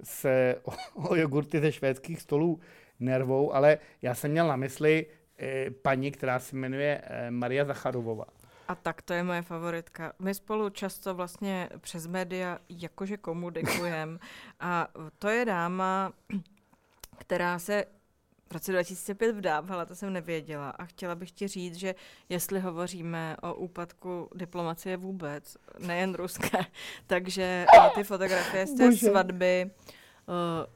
[0.03, 0.71] se o,
[1.09, 2.59] o jogurty ze švédských stolů
[2.99, 5.05] nervou, ale já jsem měl na mysli
[5.39, 8.25] eh, paní, která se jmenuje eh, Maria Zacharovová.
[8.69, 10.13] A tak to je moje favoritka.
[10.19, 14.19] My spolu často vlastně přes média jakože komunikujeme.
[14.60, 14.88] A
[15.19, 16.13] to je dáma,
[17.17, 17.86] která se
[18.49, 20.69] v roce 2005 vdávala, to jsem nevěděla.
[20.69, 21.95] A chtěla bych ti říct, že
[22.29, 26.65] jestli hovoříme o úpadku diplomacie vůbec, nejen ruské,
[27.08, 29.10] takže eh, ty fotografie z té Bože.
[29.10, 29.71] svatby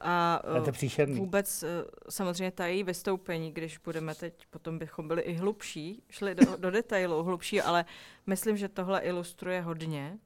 [0.00, 1.18] a A to je uh, příšerný.
[1.18, 1.68] vůbec uh,
[2.08, 6.70] samozřejmě ta její vystoupení, když budeme teď, potom bychom byli i hlubší, šli do, do
[6.70, 7.84] detailu hlubší, ale
[8.26, 10.18] myslím, že tohle ilustruje hodně.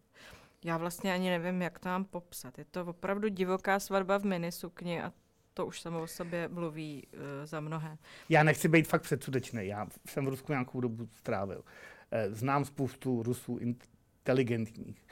[0.65, 2.59] Já vlastně ani nevím, jak to mám popsat.
[2.59, 5.13] Je to opravdu divoká svatba v minisukni a
[5.55, 7.99] to už samo o sobě mluví uh, za mnohé.
[8.29, 9.67] Já nechci být fakt předsudečný.
[9.67, 11.65] Já jsem v Rusku nějakou dobu strávil.
[12.11, 15.07] Eh, Znám spoustu Rusů inteligentních.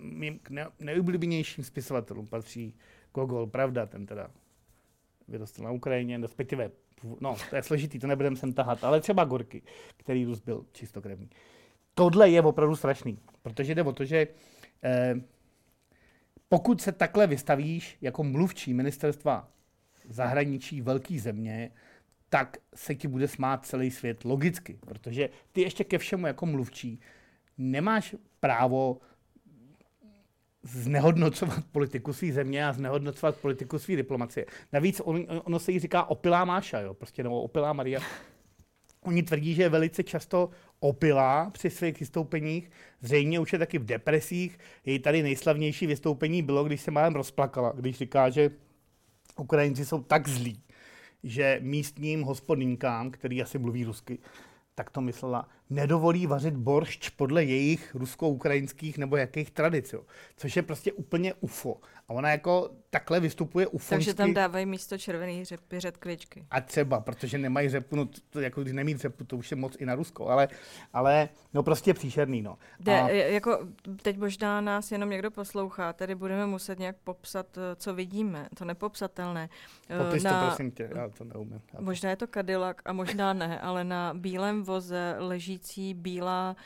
[0.00, 2.74] Mým ne- nejoblíbenějším spisovatelům patří
[3.14, 4.30] Gogol, pravda, ten teda
[5.28, 6.70] vyrostl na Ukrajině, respektive,
[7.20, 9.62] no, to je složitý, to nebudem sem tahat, ale třeba Gorky,
[9.96, 11.30] který Rus byl čistokrevný.
[11.94, 14.28] Tohle je opravdu strašný, protože jde o to, že
[14.82, 15.14] eh,
[16.48, 19.48] pokud se takhle vystavíš jako mluvčí ministerstva
[20.08, 21.70] zahraničí velké země,
[22.28, 27.00] tak se ti bude smát celý svět logicky, protože ty ještě ke všemu jako mluvčí
[27.58, 29.00] nemáš právo
[30.62, 34.46] znehodnocovat politiku své země a znehodnocovat politiku své diplomacie.
[34.72, 38.00] Navíc on, ono se jí říká opilá Máša, jo, prostě, nebo opilá Maria.
[39.04, 42.70] Oni tvrdí, že je velice často opilá při svých vystoupeních,
[43.00, 44.58] zřejmě už je taky v depresích.
[44.84, 48.50] Její tady nejslavnější vystoupení bylo, když se málem rozplakala, když říká, že
[49.38, 50.62] Ukrajinci jsou tak zlí,
[51.22, 54.18] že místním hospodynkám, který asi mluví rusky,
[54.74, 60.02] tak to myslela, nedovolí vařit boršč podle jejich rusko-ukrajinských nebo jakých tradic, jo.
[60.36, 61.76] což je prostě úplně UFO.
[62.08, 63.94] A ona jako takhle vystupuje ufonsky.
[63.94, 66.46] Takže tam dávají místo červený řepy řetkvičky.
[66.50, 69.76] A třeba, protože nemají řepu, no to, jako když nemít řepu, to už je moc
[69.78, 70.48] i na Rusko, ale,
[70.92, 72.58] ale no prostě příšerný, no.
[72.80, 73.58] De, A, jako
[74.02, 78.64] teď možná nás jenom někdo poslouchá, tady budeme muset nějak popsat, eh, co vidíme, to
[78.64, 79.48] nepopsatelné.
[79.88, 81.60] Eh, popis to, prosím tě, já to neumím.
[81.72, 85.16] Já to- Možná je to Cadillac a možná ne, ale na bílém voze
[85.62, 86.56] ležící bílá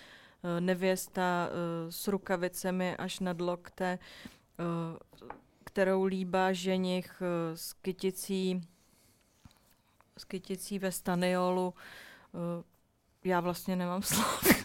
[0.43, 5.29] eh, nevěsta eh, s rukavicemi až nad lokte, eh,
[5.65, 7.23] kterou líbá ženich
[7.55, 8.61] s kyticí,
[10.19, 11.75] s kyticí ve staniolu.
[13.25, 14.56] Já vlastně nemám slov.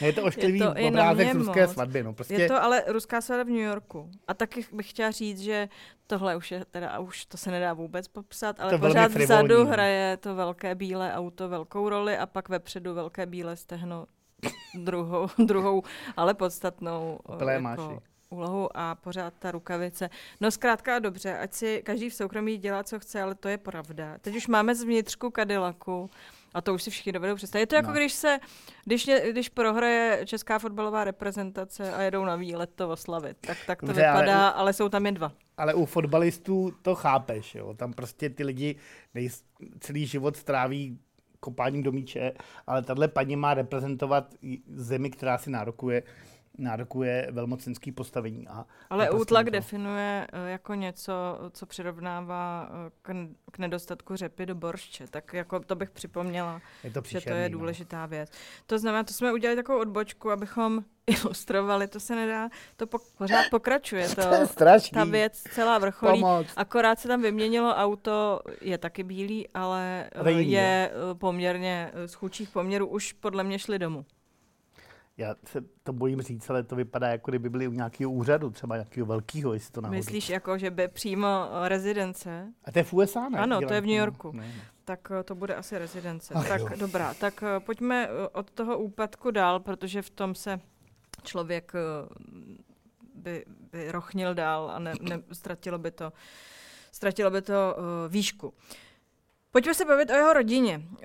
[0.06, 1.72] Je to ošklivý je to obrázek z ruské moc.
[1.72, 2.34] svatby, no prostě.
[2.34, 4.10] Je to ale ruská svatba v New Yorku.
[4.28, 5.68] A taky bych chtěla říct, že
[6.06, 9.66] tohle už je teda, už to se nedá vůbec popsat, ale To pořád vzadu no.
[9.66, 14.06] hraje to velké bílé auto velkou roli a pak vepředu velké bílé stehno
[14.82, 15.82] druhou, druhou
[16.16, 20.10] ale podstatnou eh, jako úlohu a pořád ta rukavice.
[20.40, 24.18] No zkrátka dobře, ať si každý v soukromí dělá, co chce, ale to je pravda.
[24.20, 26.10] Teď už máme zvnitřku Cadillacu
[26.54, 27.62] a to už si všichni dovedou představit.
[27.62, 27.94] Je to jako No.
[27.94, 28.38] když se,
[28.84, 33.80] když, ně, když prohraje česká fotbalová reprezentace a jedou na výlet to oslavit, tak, tak
[33.80, 35.32] to Dobře, vypadá, ale, ale jsou tam jen dva.
[35.56, 37.74] Ale u fotbalistů to chápeš, jo.
[37.74, 38.76] Tam prostě ty lidi
[39.14, 39.42] nejs-
[39.80, 40.98] celý život stráví
[41.40, 42.32] kopáním do míče,
[42.66, 44.34] ale tahle paní má reprezentovat
[44.74, 46.02] zemi, která si nárokuje,
[46.58, 48.48] nárokuje velmocenský postavení.
[48.48, 49.50] A Ale útlak to.
[49.50, 51.12] definuje eh, jako něco,
[51.52, 52.90] co přirovnává eh,
[53.52, 55.04] k, nedostatku řepy do borště.
[55.10, 57.58] Tak jako to bych připomněla, je to že to příšerný, je no.
[57.58, 58.30] důležitá věc.
[58.66, 63.44] To znamená, to jsme udělali takovou odbočku, abychom ilustrovali, to se nedá, to po, pořád
[63.50, 64.08] pokračuje.
[64.14, 64.94] To, To je strašný.
[64.94, 66.20] ta věc celá vrcholí.
[66.20, 66.46] Pomoc.
[66.56, 71.90] Akorát se tam vyměnilo auto, je taky bílý, ale eh, Ale jiný, je eh, poměrně
[71.94, 74.04] eh, z chudších poměrů, už podle mě šli domů.
[75.20, 78.76] Já se to bojím říct, ale to vypadá, jako kdyby byli u nějakého úřadu, třeba
[78.76, 79.98] nějakého velkého, jestli to náhodou.
[79.98, 83.38] Myslíš jako, že by přímo eh, rezidence, A to je v USA, ne?
[83.38, 84.32] Ano, to je v New Yorku.
[84.32, 84.62] Ne, ne.
[84.84, 86.34] tak eh, to bude asi rezidence.
[86.34, 86.68] Ach tak jo.
[86.76, 90.60] dobrá, tak eh, pojďme od toho úpadku dál, protože v tom se
[91.22, 91.72] člověk
[93.14, 96.12] by, by rochnil dál a ne, ne, ztratilo by to
[96.92, 98.54] ztratilo by to uh, výšku.
[99.50, 100.82] Pojďme se bavit o jeho rodině.
[100.88, 101.04] Uh,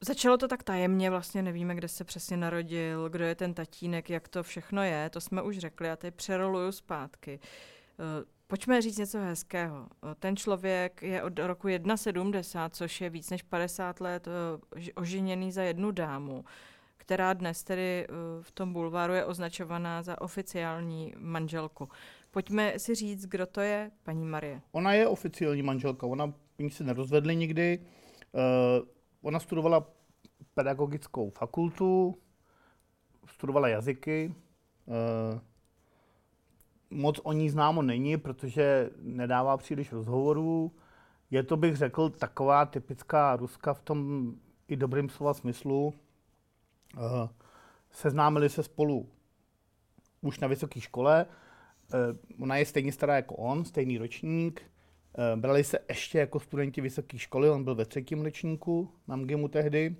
[0.00, 4.28] Začalo to tak tajemně, vlastně nevíme, kde se přesně narodil, kdo je ten tatínek, jak
[4.28, 7.40] to všechno je, to jsme už řekli, já teď přeroluju zpátky.
[7.98, 8.04] Uh,
[8.48, 9.88] Pojďme říct něco hezkého.
[10.18, 14.28] Ten člověk je od roku 1,70, což je víc než 50 let
[14.94, 16.44] oženěný za jednu dámu
[17.06, 21.88] která dnes tedy eh, v tom bulváru je označovaná za oficiální manželku.
[22.30, 24.60] Pojďme si říct, kdo to je, paní Marie.
[24.72, 26.32] Ona je oficiální manželka, ona
[26.68, 27.78] se nerozvedli nikdy.
[29.26, 29.86] Ona studovala
[30.54, 32.18] pedagogickou fakultu,
[33.26, 34.34] studovala jazyky.
[34.86, 35.40] Uh,
[36.90, 40.72] moc o ní známo není, protože nedává příliš rozhovorů.
[41.30, 44.32] Je to, bych řekl, taková typická Ruska v tom
[44.68, 45.94] i dobrým slova smyslu.
[46.96, 47.28] Uh,
[47.90, 49.08] seznámili se spolu
[50.20, 51.26] už na vysoké škole.
[51.26, 54.62] Uh, ona je stejně stará jako on, stejný ročník.
[55.18, 59.48] Uh, brali se ještě jako studenti vysoké školy, on byl ve třetím ročníku na MGIMu
[59.48, 59.96] tehdy.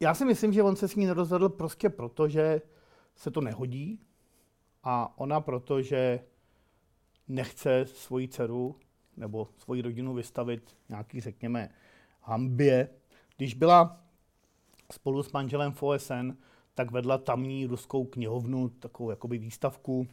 [0.00, 2.62] Já si myslím, že on se s ní nerozvedl prostě proto, že
[3.16, 4.00] se to nehodí
[4.84, 6.20] a ona proto, že
[7.28, 8.76] nechce svoji dceru
[9.16, 11.70] nebo svoji rodinu vystavit nějaký, řekněme,
[12.22, 12.88] hambě.
[13.36, 14.04] Když byla
[14.92, 16.30] spolu s manželem v OSN,
[16.74, 20.08] tak vedla tamní ruskou knihovnu, takovou jakoby výstavku,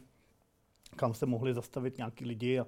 [0.96, 2.66] kam se mohli zastavit nějaký lidi a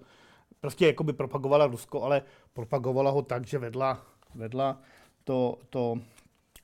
[0.61, 4.81] prostě jakoby propagovala Rusko, ale propagovala ho tak, že vedla, vedla
[5.25, 5.99] to, to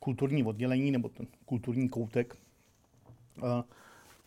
[0.01, 2.37] kulturní oddělení nebo ten kulturní koutek.
[3.43, 3.63] Uh,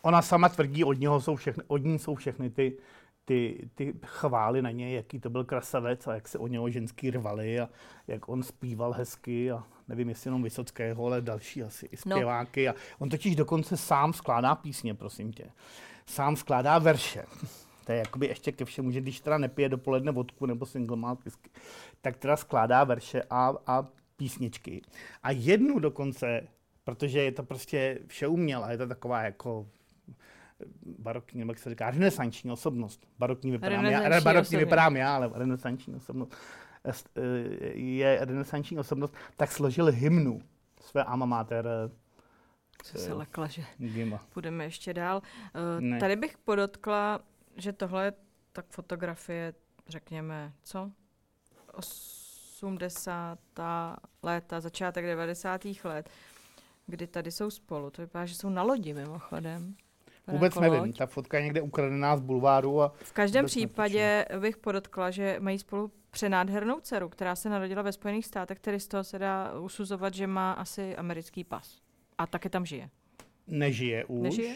[0.01, 2.77] ona sama tvrdí, od, něho jsou všechny, od ní jsou všechny ty,
[3.25, 7.11] ty, ty chvály na něj, jaký to byl krasavec a jak se o něho ženský
[7.11, 7.69] rvali a
[8.07, 12.15] jak on zpíval hezky a nevím, jestli jenom Vysockého, ale další asi i no.
[12.15, 12.65] zpěváky.
[12.65, 12.71] No.
[12.71, 15.45] A on totiž dokonce sám skládá písně, prosím tě.
[16.09, 17.23] Sám skládá verše.
[17.85, 21.25] To je jakoby ještě ke všemu, že když teda nepije dopoledne vodku nebo single malt
[21.25, 21.49] whisky,
[22.01, 23.87] tak teda skládá verše a, a
[24.17, 24.81] písničky.
[25.23, 26.41] A jednu dokonce,
[26.83, 29.67] protože je to prostě vše uměl a je to taková jako
[30.99, 33.07] barokní, nebo jak se říká, renesanční osobnost.
[33.19, 36.35] Barokní vypadám já, barokní vypadám já, ale renesanční osobnost
[37.73, 40.41] je renesanční osobnost, tak složil hymnu
[40.81, 41.67] své alma mater.
[42.91, 44.25] Co se lekla, že Gima.
[44.33, 45.21] půjdeme ještě dál.
[45.91, 47.19] Uh, tady bych podotkla,
[47.57, 48.13] že tohle je
[48.51, 49.53] tak fotografie,
[49.87, 50.91] řekněme, co?
[51.73, 53.39] 80.
[54.23, 55.61] léta, začátek 90.
[55.83, 56.09] let,
[56.87, 57.89] kdy tady jsou spolu.
[57.89, 59.75] To vypadá, že jsou na lodi mimochodem.
[60.27, 62.81] Vůbec jako nevím, ta fotka je někde ukradená z bulváru.
[62.81, 64.41] A v každém případě nepřičím.
[64.41, 68.87] bych podotkla, že mají spolu přenádhernou dceru, která se narodila ve Spojených státech, který z
[68.87, 71.81] toho se dá usuzovat, že má asi americký pas.
[72.17, 72.89] A taky tam žije.
[73.47, 74.23] Nežije už.
[74.23, 74.55] Nežije?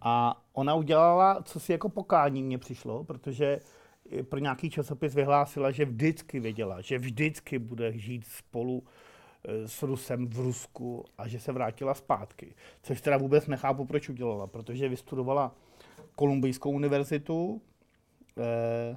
[0.00, 3.60] A ona udělala, co si jako pokání mně přišlo, protože
[4.28, 8.84] pro nějaký časopis vyhlásila, že vždycky věděla, že vždycky bude žít spolu
[9.44, 12.54] Eh, s Rusem v Rusku a že se vrátila zpátky.
[12.82, 15.54] Což teda vůbec nechápu, proč udělala, protože vystudovala
[16.16, 17.62] Kolumbijskou univerzitu,
[18.38, 18.96] eh,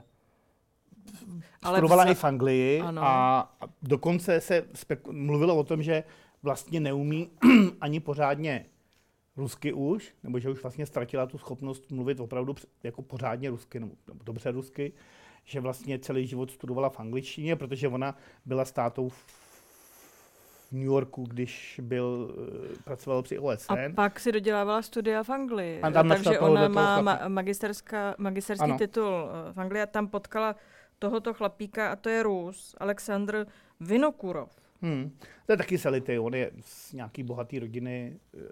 [1.63, 2.11] Ale studovala vza...
[2.11, 3.01] i v Anglii ano.
[3.03, 3.51] a
[3.81, 4.67] dokonce se
[5.11, 6.03] mluvilo o tom, že
[6.43, 7.29] vlastně neumí
[7.81, 8.65] ani pořádně
[9.37, 13.93] rusky už, nebo že už vlastně ztratila tu schopnost mluvit opravdu jako pořádně rusky, nebo,
[14.23, 14.93] dobře rusky,
[15.43, 18.15] že vlastně celý život studovala v angličtině, protože ona
[18.45, 19.25] byla státou v
[20.71, 22.35] New Yorku, když byl,
[22.73, 23.73] eh, pracoval při OSN.
[23.73, 25.81] A pak si dodělávala studia v Anglii.
[25.81, 27.29] A tam takže ona má ma-
[28.17, 30.55] magisterský titul eh, v Anglii a tam potkala
[30.99, 33.45] tohoto chlapíka a to je Rus, Aleksandr
[33.79, 34.49] Vinokurov.
[34.81, 35.17] Hmm.
[35.45, 38.51] To je taky selity, on je z nějaký bohatý rodiny, eh,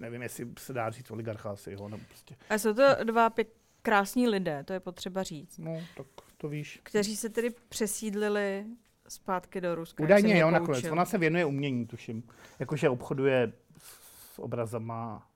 [0.00, 2.36] nevím, jestli se dá říct oligarcha asi, jo, nebo prostě.
[2.50, 3.48] A jsou to dva pěk,
[3.82, 5.58] krásní lidé, to je potřeba říct.
[5.58, 6.06] No, tak
[6.36, 6.80] to víš.
[6.82, 8.66] Kteří se tedy přesídlili
[9.08, 10.04] zpátky do Ruska.
[10.04, 10.84] Údajně jo, nakonec.
[10.84, 12.22] Ona se věnuje umění, tuším.
[12.58, 15.27] Jakože obchoduje s obrazama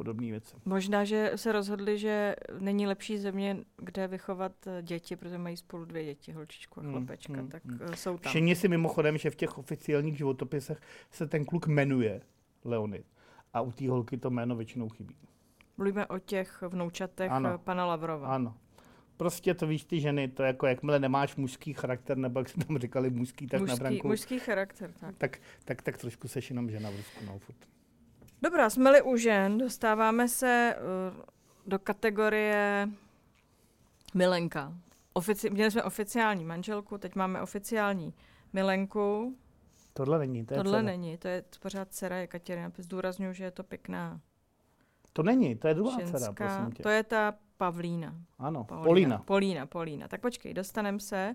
[0.00, 0.56] podobné věci.
[0.64, 5.84] Možná, že se rozhodli, že není lepší země, kde vychovat eh, děti, protože mají spolu
[5.84, 7.78] dvě děti, holčičku a hmm, chlapečka, hmm, tak hmm.
[7.94, 8.30] jsou tam.
[8.30, 10.80] Všimni si mimochodem, že v těch oficiálních životopisech
[11.10, 12.20] se ten kluk jmenuje
[12.64, 13.06] Leonid
[13.52, 15.16] a u té holky to jméno většinou chybí.
[15.76, 17.58] Mluvíme o těch vnoučatech ano.
[17.58, 18.28] pana Lavrova.
[18.28, 18.54] Ano,
[19.16, 22.78] prostě to víš ty ženy, to jako jakmile nemáš mužský charakter, nebo jak se tam
[22.78, 24.08] říkali mužský, tak mužský, na branku.
[24.08, 25.14] Mužský charakter, tak.
[25.18, 27.79] Tak, tak, tak trošku seš jenom žena v Rusku, no furt.
[28.42, 30.76] Dobrá, jsme-li u žen, dostáváme se
[31.12, 31.20] uh,
[31.66, 32.88] do kategorie
[34.14, 34.72] milenka.
[35.14, 38.14] Ofici- měli jsme oficiální manželku, teď máme oficiální
[38.52, 39.36] milenku.
[39.92, 40.82] Tohle není, to je Tohle dcera.
[40.92, 42.72] není, to je pořád dcera Katěrina.
[42.78, 44.20] Zdůraznuju, že je to pěkná
[45.12, 46.82] To není, to je druhá dcera, prosím tě.
[46.82, 48.14] To je ta Pavlína.
[48.38, 48.84] Ano, Paulína.
[48.88, 49.18] Polína.
[49.18, 50.08] Polína, Polína.
[50.08, 51.34] Tak počkej, dostanem se.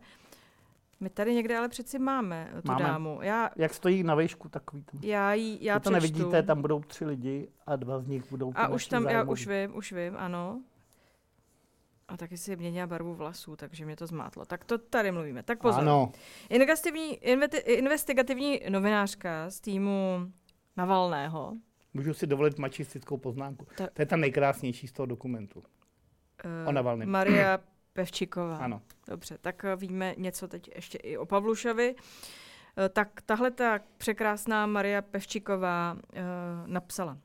[1.00, 2.84] My tady někde ale přeci máme tu Máme.
[2.86, 3.20] dámu.
[3.22, 5.00] Já, Jak stojí na výšku takový tam.
[5.04, 5.94] já, jí, já Vy to přečtu.
[6.18, 9.32] nevidíte, tam budou tři lidi a dva z nich budou A už tam, já zájmoví.
[9.32, 10.62] už vím, už vím, ano.
[12.08, 14.46] A taky si měnila barvu vlasů, takže mě to zmátlo.
[14.46, 15.44] Tak to tady mluvíme.
[15.44, 15.82] Tak pozor.
[15.82, 16.12] Ano,
[16.50, 20.32] Investigativní, inveti, investigativní novinářka z týmu
[20.78, 21.54] Navalného.
[21.94, 23.66] můžu si dovolit mačistickou poznámku.
[23.78, 25.64] Ta- To je ta nejkrásnější z toho dokumentu.
[26.44, 27.10] eh, O Navalném.
[27.10, 27.60] Maria
[27.96, 28.58] Pevčiková.
[28.58, 28.82] Ano.
[29.08, 31.96] Dobře, tak eh, víme něco teď ještě i o Pavlušovi.
[32.78, 36.22] Eh, Tak tahle ta překrásná Maria Pevčiková uh,
[36.66, 37.18] napsala.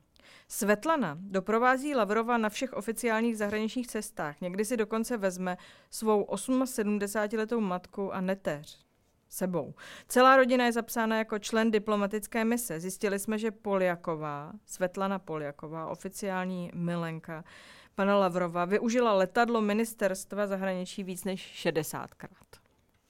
[0.49, 4.41] Svetlana doprovází Lavrova na všech oficiálních zahraničních cestách.
[4.41, 5.57] Někdy si dokonce vezme
[5.91, 8.87] svou 78-letou matku a neteř
[9.29, 9.75] sebou.
[10.09, 12.81] Celá rodina je zapsána jako člen diplomatické mise.
[12.81, 17.45] Zjistili jsme, že Poljaková, Svetlana Poljaková, oficiální milenka
[18.01, 22.49] pana Lavrova, využila letadlo ministerstva zahraničí víc než 60krát.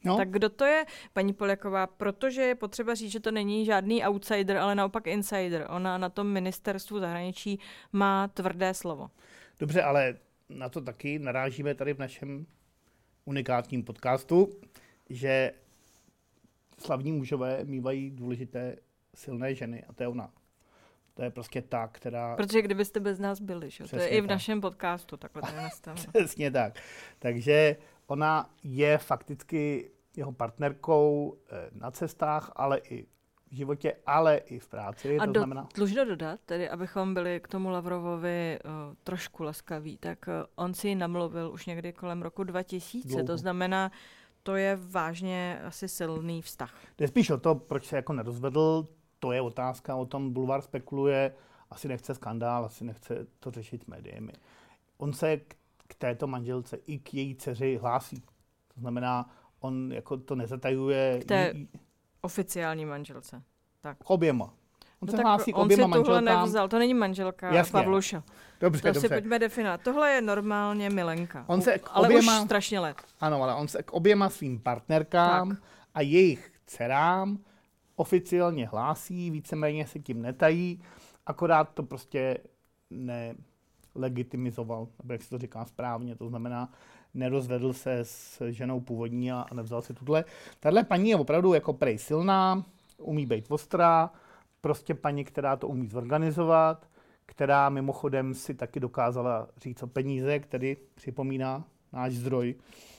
[0.04, 1.86] No, Tak kdo to je, paní Poljaková?
[1.86, 5.66] Protože je potřeba říct, že to není žádný outsider, ale naopak insider.
[5.70, 7.58] Ona na tom ministerstvu zahraničí
[7.92, 9.10] má tvrdé slovo.
[9.58, 10.14] dobře, ale
[10.48, 12.46] na to taky narážíme tady v našem
[13.24, 14.48] unikátním podcastu,
[15.10, 15.52] že
[16.78, 18.76] slavní mužové mývají důležité
[19.14, 20.30] silné ženy a to je ona.
[21.20, 22.36] To je prostě ta, která...
[22.36, 23.84] Protože kdybyste bez nás byli, že?
[23.84, 24.30] to je i v tak.
[24.30, 26.06] našem podcastu, takhle to je nastaveno.
[26.12, 26.78] Přesně tak.
[27.18, 33.06] Takže ona je fakticky jeho partnerkou eh, na cestách, ale i
[33.50, 35.18] v životě, ale i v práci.
[35.18, 38.70] A to do, znamená, dlužno dodat, tedy abychom byli k tomu Lavrovovi uh,
[39.04, 43.26] trošku laskaví, tak uh, on si ji namluvil už někdy kolem roku 2000, Dlouho.
[43.26, 43.90] to znamená,
[44.42, 46.74] to je vážně asi silný vztah.
[46.98, 48.86] jde spíš o to, proč se jako nerozvedl,
[49.20, 51.34] to je otázka, o tom Bulvar spekuluje,
[51.70, 54.32] asi nechce skandál, asi nechce to řešit médiemi.
[54.98, 55.54] On se k,
[55.88, 58.20] k této manželce i k její dceři hlásí.
[58.74, 61.68] To znamená, on jako to nezatajuje K té jí-
[62.22, 63.42] Oficiální manželce.
[63.98, 64.44] k oběma.
[64.44, 66.42] On No se tak hlásí k on oběma si tuhle manželkám.
[66.44, 67.72] nevzal, to není manželka Jasně.
[67.72, 68.22] Pavluša.
[68.60, 69.08] Dobře, To si dobře.
[69.08, 69.80] pojďme definovat.
[69.84, 71.44] Tohle je normálně milenka.
[71.46, 72.96] On se k ale oběma- už strašně let.
[73.20, 75.58] Ano, ale on se k oběma svým partnerkám Tak.
[75.94, 77.38] a jejich dcerám
[78.00, 80.82] oficiálně hlásí, víceméně se tím netají,
[81.26, 82.38] akorát to prostě
[82.90, 86.72] nelegitimizoval, nebo jak se to říká správně, to znamená,
[87.14, 90.24] nerozvedl se s ženou původní a nevzal si tuhle.
[90.60, 92.64] Tahle paní je opravdu jako prej silná,
[92.98, 94.10] umí být ostrá,
[94.60, 96.88] prostě paní, která to umí zorganizovat,
[97.26, 102.54] která mimochodem si taky dokázala říct o peníze, který připomíná náš zdroj,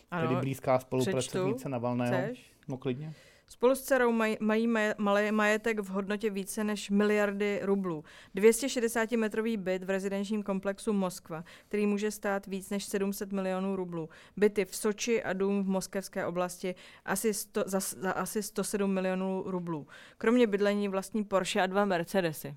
[0.10, 2.24] tedy Ano, blízká spolupracovnice Navalného.
[2.24, 2.52] chceš?
[2.68, 3.14] No klidně.
[3.52, 8.04] Spolu s dcerou maj, mají malý majetek v hodnotě více než miliardy rublů.
[8.36, 14.10] 260-metrový byt v rezidenčním komplexu Moskva, který může stát víc než 700 milionů rublů.
[14.38, 16.76] Byty v Soči a dům v moskevské oblasti
[17.06, 19.88] asi, sto, za, za asi 107 milionů rublů.
[20.18, 22.56] Kromě bydlení vlastní Porsche a dva Mercedesy.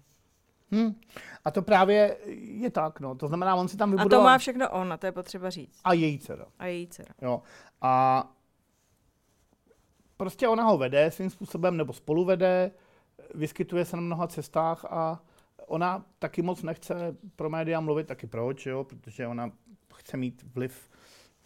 [0.74, 1.00] Hm.
[1.44, 3.14] A to právě je tak, no.
[3.14, 4.24] To znamená, on si tam A vybudoval...
[4.24, 5.80] to má všechno on, a to je potřeba říct.
[5.84, 6.46] A její dcera.
[6.58, 7.14] A její dcera.
[7.22, 7.42] Jo.
[7.80, 8.24] A
[10.16, 12.70] prostě ona ho vede svým způsobem, nebo spolu vede,
[13.34, 15.22] vyskytuje se na mnoha cestách a
[15.66, 19.52] ona taky moc nechce pro média mluvit, taky proč, jo, protože ona
[19.94, 20.90] chce mít vliv,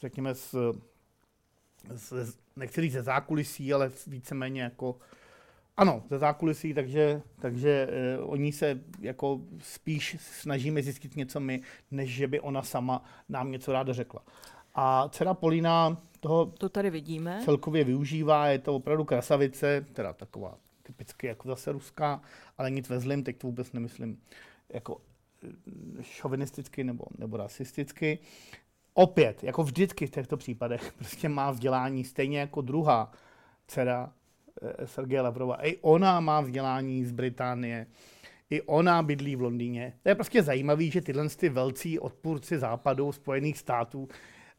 [0.01, 0.55] řekněme, z,
[1.91, 4.97] z nechci říct ze zákulisí, ale víceméně jako
[5.77, 7.89] ano, ze zákulisí, takže, takže
[8.19, 13.51] uh, oni se jako spíš snažíme zjistit něco my, než že by ona sama nám
[13.51, 14.23] něco ráda řekla.
[14.75, 17.41] A dcera Polína toho To tady vidíme.
[17.45, 22.23] celkově využívá, je to opravdu krasavice, teda taková typicky jako zase ruská,
[22.59, 24.19] ale nic ve zlým, teď to vůbec nemyslím
[24.69, 25.01] jako
[25.45, 28.19] eh, šovinisticky nebo, nebo rasisticky.
[28.95, 33.13] Opět, jako vždycky v těchto případech, prostě má vzdělání stejně jako druhá
[33.67, 34.13] dcera
[34.63, 35.67] eh, Sergeje Lavrova.
[35.67, 37.87] I ona má vzdělání z Británie,
[38.51, 39.93] i ona bydlí v Londýně.
[40.03, 44.09] To je prostě zajímavé, že tyhle ty velcí odpůrci západu, Spojených států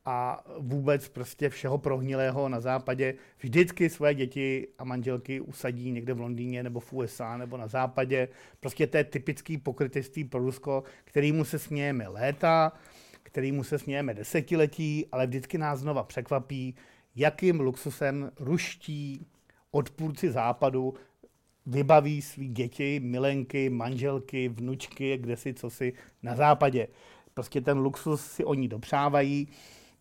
[0.06, 6.20] a vůbec prostě všeho prohnilého na západě vždycky své děti a manželky usadí někde v
[6.20, 8.28] Londýně nebo v USA nebo na západě.
[8.60, 12.72] Prostě to je typický pokrytectví pro Rusko, kterýmu se smějeme léta,
[13.24, 16.76] kterýmu se smějeme desetiletí, ale vždycky nás znova překvapí,
[17.16, 19.26] jakým luxusem ruští
[19.72, 20.94] odpůrci západu
[21.66, 25.94] vybaví svý děti, milenky, manželky, vnučky, kde si, co si
[26.24, 26.88] na západě.
[27.34, 29.48] Prostě ten luxus si oni dopřávají.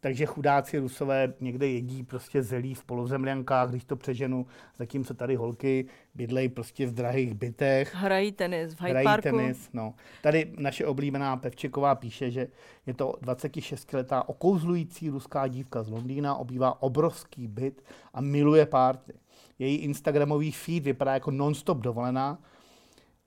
[0.01, 4.47] Takže chudáci rusové někde jedí prostě zelí v polozemliankách, když to přeženu,
[4.77, 7.95] zatímco tady holky bydlejí prostě v drahých bytech.
[7.95, 9.23] Hrají tenis v Hyde hrají Parku.
[9.23, 9.95] tenis, no.
[10.23, 12.49] Tady naše oblíbená Pevčeková píše, že
[12.87, 17.83] je to 26-letá okouzlující ruská dívka z Londýna, obývá obrovský byt
[18.15, 19.13] a miluje párty.
[19.59, 22.39] Její Instagramový feed vypadá jako non-stop dovolená.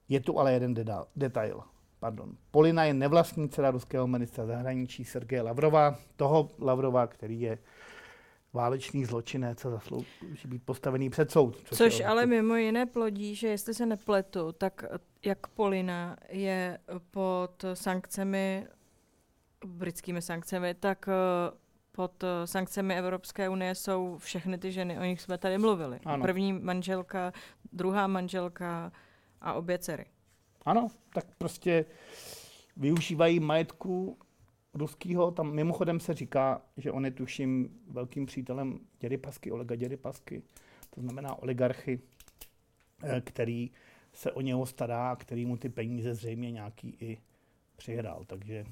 [0.10, 0.74] Je tu ale jeden
[1.16, 1.64] detail
[2.02, 7.58] pardon, Polina je nevlastní dcera ruského ministra zahraničí Sergeje Lavrova, toho Lavrova, který je
[8.54, 11.58] válečný zločinec a zaslouží být postavený před soud.
[11.66, 14.86] Což, což ale mimo jiné plodí, že jestli se nepletu, tak
[15.26, 16.80] jak Polina je
[17.12, 18.68] pod sankcemi,
[19.66, 21.52] britskými sankcemi, tak eh,
[21.92, 26.00] pod sankcemi Evropské unie jsou všechny ty ženy, o nich jsme tady mluvili.
[26.06, 26.24] Ano.
[26.24, 27.34] První manželka,
[27.74, 28.92] druhá manželka
[29.42, 30.06] a obě dcery.
[30.66, 31.86] Ano, tak prostě
[32.78, 34.18] využívají majetku
[34.74, 35.32] ruského.
[35.32, 40.42] Tam mimochodem se říká, že on je tuším velkým přítelem dědy Pasky, Olega dědy Pasky.
[40.90, 42.00] To znamená oligarchy,
[43.04, 43.72] eh, který
[44.14, 47.18] se o něho stará a který mu ty peníze zřejmě nějaký i
[47.76, 48.24] přihrál.
[48.28, 48.66] Takže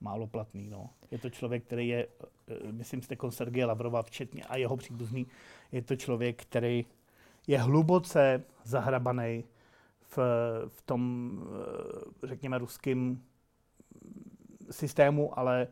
[0.00, 0.68] málo platný.
[0.68, 0.90] No.
[1.10, 2.08] Je to člověk, který je,
[2.48, 5.26] eh, myslím, jste Sergeje Lavrova včetně a jeho příbuzný,
[5.72, 6.84] je to člověk, který
[7.46, 9.44] je hluboce zahrabaný
[10.08, 10.18] v,
[10.68, 11.32] v tom,
[12.22, 13.24] eh, řekněme, ruským
[14.70, 15.68] systému, ale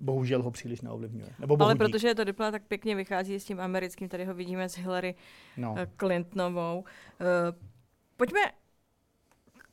[0.00, 1.30] bohužel ho příliš neovlivňuje.
[1.38, 4.68] Nebo ale protože je to diplomat, tak pěkně vychází s tím americkým, tady ho vidíme
[4.68, 5.14] s Hillary
[5.56, 5.74] no.
[5.78, 6.78] Eh, Clintonovou.
[6.80, 6.86] Uh,
[8.16, 8.40] pojďme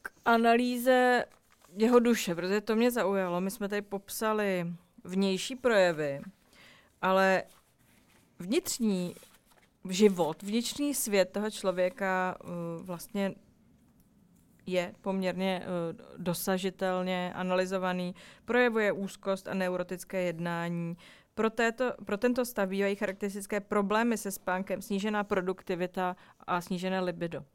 [0.01, 1.25] k analýze
[1.77, 3.41] jeho duše, protože to mě zaujalo.
[3.41, 4.73] My jsme tady popsali
[5.03, 6.21] vnější projevy,
[7.01, 7.43] ale
[8.39, 9.15] vnitřní
[9.89, 12.37] život, vnitřní svět toho člověka
[12.81, 13.35] vlastně
[14.65, 20.97] je poměrně uh, dosažitelně analyzovaný, projevuje úzkost a neurotické jednání.
[21.35, 26.15] Pro, této, pro tento stav bývají charakteristické problémy se spánkem, snížená produktivita
[26.47, 27.45] a snížené libido.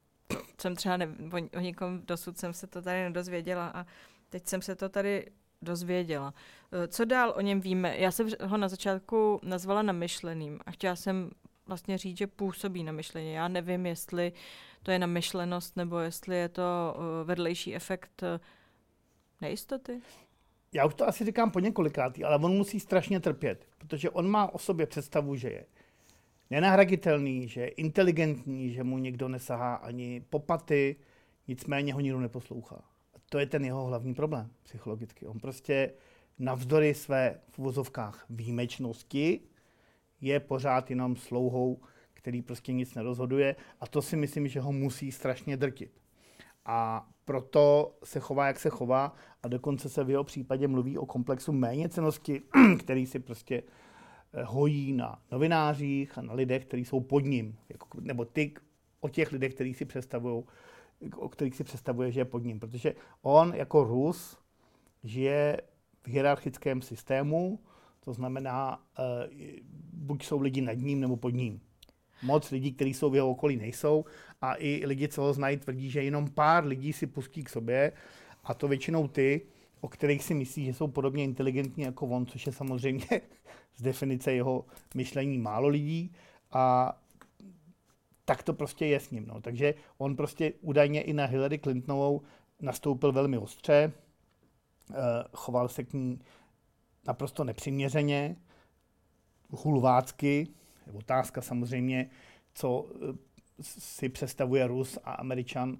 [0.60, 3.86] Jsem třeba ne, o, o nikom dosud jsem se to tady nedozvěděla a
[4.28, 5.30] teď jsem se to tady
[5.62, 6.34] dozvěděla.
[6.72, 7.98] Eh, co dál o něm víme?
[7.98, 11.30] Já jsem ho na začátku nazvala namyšleným a chtěla jsem
[11.66, 13.32] vlastně říct, že působí na myšlení.
[13.32, 14.32] Já nevím, jestli
[14.82, 18.28] to je namyšlenost nebo jestli je to uh, vedlejší efekt uh,
[19.40, 20.00] nejistoty.
[20.72, 24.54] Já už to asi říkám po několikátý, ale on musí strašně trpět, protože on má
[24.54, 25.64] o sobě představu, že je
[26.50, 30.96] nenahraditelný, že je inteligentní, že mu nikdo nesahá ani popaty,
[31.48, 32.76] nicméně ho nikdo neposlouchá.
[33.14, 35.26] A to je ten jeho hlavní problém psychologicky.
[35.26, 35.92] On prostě
[36.38, 39.40] navzdory své v uvozovkách výjimečnosti
[40.20, 41.80] je pořád jenom slouhou,
[42.28, 46.00] který prostě nic nerozhoduje a to si myslím, že ho musí strašně drtit.
[46.64, 51.06] A proto se chová, jak se chová a dokonce se v jeho případě mluví o
[51.06, 52.42] komplexu méněcenosti,
[52.78, 53.62] který si prostě
[54.32, 58.54] eh, hojí na novinářích a na lidech, kteří jsou pod ním, jako, nebo ty
[59.00, 60.44] o těch lidech, kteří si představují,
[61.16, 62.60] o kterých si představuje, že je pod ním.
[62.60, 64.38] Protože on jako Rus
[65.04, 65.60] žije
[66.02, 67.58] v hierarchickém systému,
[68.00, 69.04] to znamená, uh,
[69.92, 71.60] buď jsou lidi nad ním nebo pod ním.
[72.22, 74.04] Moc lidí, kteří jsou v jeho okolí, nejsou.
[74.42, 77.92] A i lidi, co ho znají, tvrdí, že jenom pár lidí si pustí k sobě.
[78.44, 79.40] A to většinou ty,
[79.80, 83.06] o kterých si myslí, že jsou podobně inteligentní jako on, což je samozřejmě
[83.76, 84.64] z definice jeho
[84.94, 86.12] myšlení málo lidí.
[86.52, 86.94] A
[88.24, 89.26] tak to prostě je s ním.
[89.26, 89.40] No.
[89.40, 92.22] Takže on prostě údajně i na Hillary Clintonovou
[92.60, 93.92] nastoupil velmi ostře,
[94.90, 94.96] uh,
[95.32, 96.20] choval se k ní
[97.06, 98.36] naprosto nepřiměřeně,
[99.50, 100.48] hulvácky.
[100.88, 102.10] Je otázka samozřejmě,
[102.54, 103.14] co eh,
[103.60, 105.78] si představuje Rus a Američan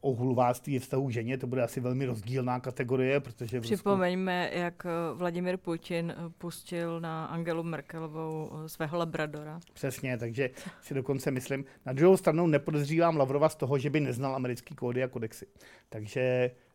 [0.00, 3.60] o hulváctví vztahu k ženě, to bude asi velmi rozdílná kategorie, protože...
[3.60, 4.58] Připomeňme, Rusku...
[4.58, 9.60] jak eh, Vladimir Putin eh, pustil na Angelu Merkelovou svého labradora.
[9.72, 10.50] Přesně, takže
[10.82, 15.02] si dokonce myslím, na druhou stranu nepodezřívám Lavrova z toho, že by neznal americký kódy
[15.02, 15.46] a kodexy.
[15.88, 16.67] Takže Eh,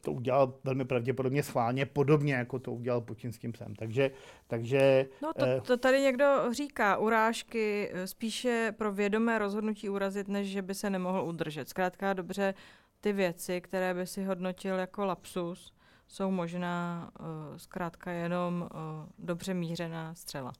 [0.00, 3.74] to udělal velmi pravděpodobně schválně, podobně jako to udělal Putin s tím psem.
[3.74, 4.10] Takže,
[4.46, 10.28] takže, no to, eh, to tady někdo říká, urážky eh, spíše pro vědomé rozhodnutí urazit,
[10.28, 11.68] než že by se nemohl udržet.
[11.68, 12.54] Zkrátka dobře,
[13.00, 15.74] ty věci, které by si hodnotil jako lapsus,
[16.08, 17.26] jsou možná uh,
[17.56, 18.78] zkrátka jenom uh,
[19.18, 20.52] dobře mířená střela.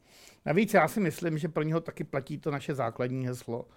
[0.44, 3.68] Navíc já si myslím, že pro něho taky platí to naše základní heslo uh,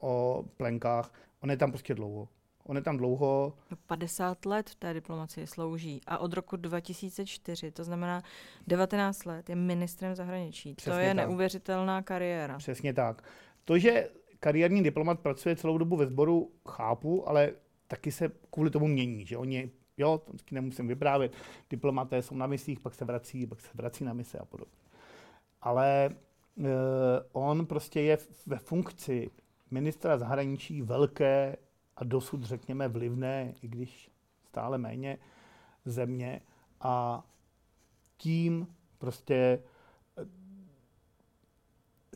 [0.00, 1.12] o plenkách.
[1.40, 2.28] On je tam prostě dlouho.
[2.66, 3.52] On je tam dlouho.
[3.86, 8.22] 50 let v té diplomacii slouží a od roku 2004, to znamená
[8.66, 10.74] 19 let, je ministrem zahraničí.
[10.74, 11.16] Přesně to je tak.
[11.16, 12.58] neuvěřitelná kariéra.
[12.58, 13.22] Přesně tak.
[13.64, 14.08] To, že
[14.40, 17.52] kariérní diplomat pracuje celou dobu ve sboru, chápu, ale
[17.86, 21.32] taky se kvůli tomu mění, že oni Jo, to nemusím vyprávět.
[21.70, 24.76] Diplomaté jsou na misích, pak se vrací, pak se vrací na mise a podobně.
[25.62, 26.10] Ale
[26.56, 26.66] uh,
[27.32, 29.30] on prostě je ve funkci
[29.70, 31.56] ministra zahraničí velké
[31.96, 34.10] a dosud, řekněme, vlivné, i když
[34.48, 35.18] stále méně,
[35.84, 36.40] země
[36.80, 37.24] a
[38.16, 38.66] tím
[38.98, 39.34] prostě
[40.18, 40.26] eh,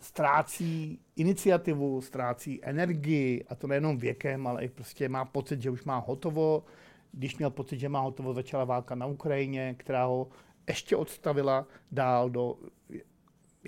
[0.00, 5.84] ztrácí iniciativu, ztrácí energii a to nejenom věkem, ale i prostě má pocit, že už
[5.84, 6.64] má hotovo.
[7.12, 10.28] Když měl pocit, že má hotovo, začala válka na Ukrajině, která ho
[10.68, 12.58] ještě odstavila dál do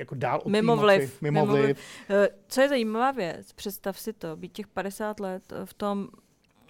[0.00, 1.22] jako dál od mimo vliv.
[1.22, 1.64] Mimo, mimo vliv.
[1.64, 1.78] vliv.
[2.10, 6.08] Eh, co je zajímavá věc, představ si to, být těch 50 let v tom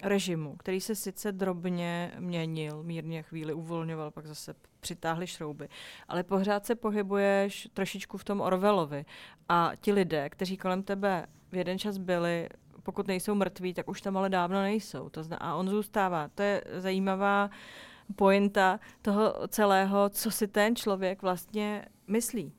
[0.03, 5.69] režimu, který se sice drobně měnil, mírně chvíli uvolňoval, pak zase přitáhli šrouby,
[6.09, 9.05] ale pořád se pohybuješ trošičku v tom Orvelovi.
[9.49, 12.49] A ti lidé, kteří kolem tebe v jeden čas byli,
[12.83, 15.09] pokud nejsou mrtví, tak už tam ale dávno nejsou.
[15.09, 16.29] To zna, a on zůstává.
[16.35, 17.51] To je zajímavá
[18.17, 22.53] pointa toho celého, co si ten člověk vlastně myslí.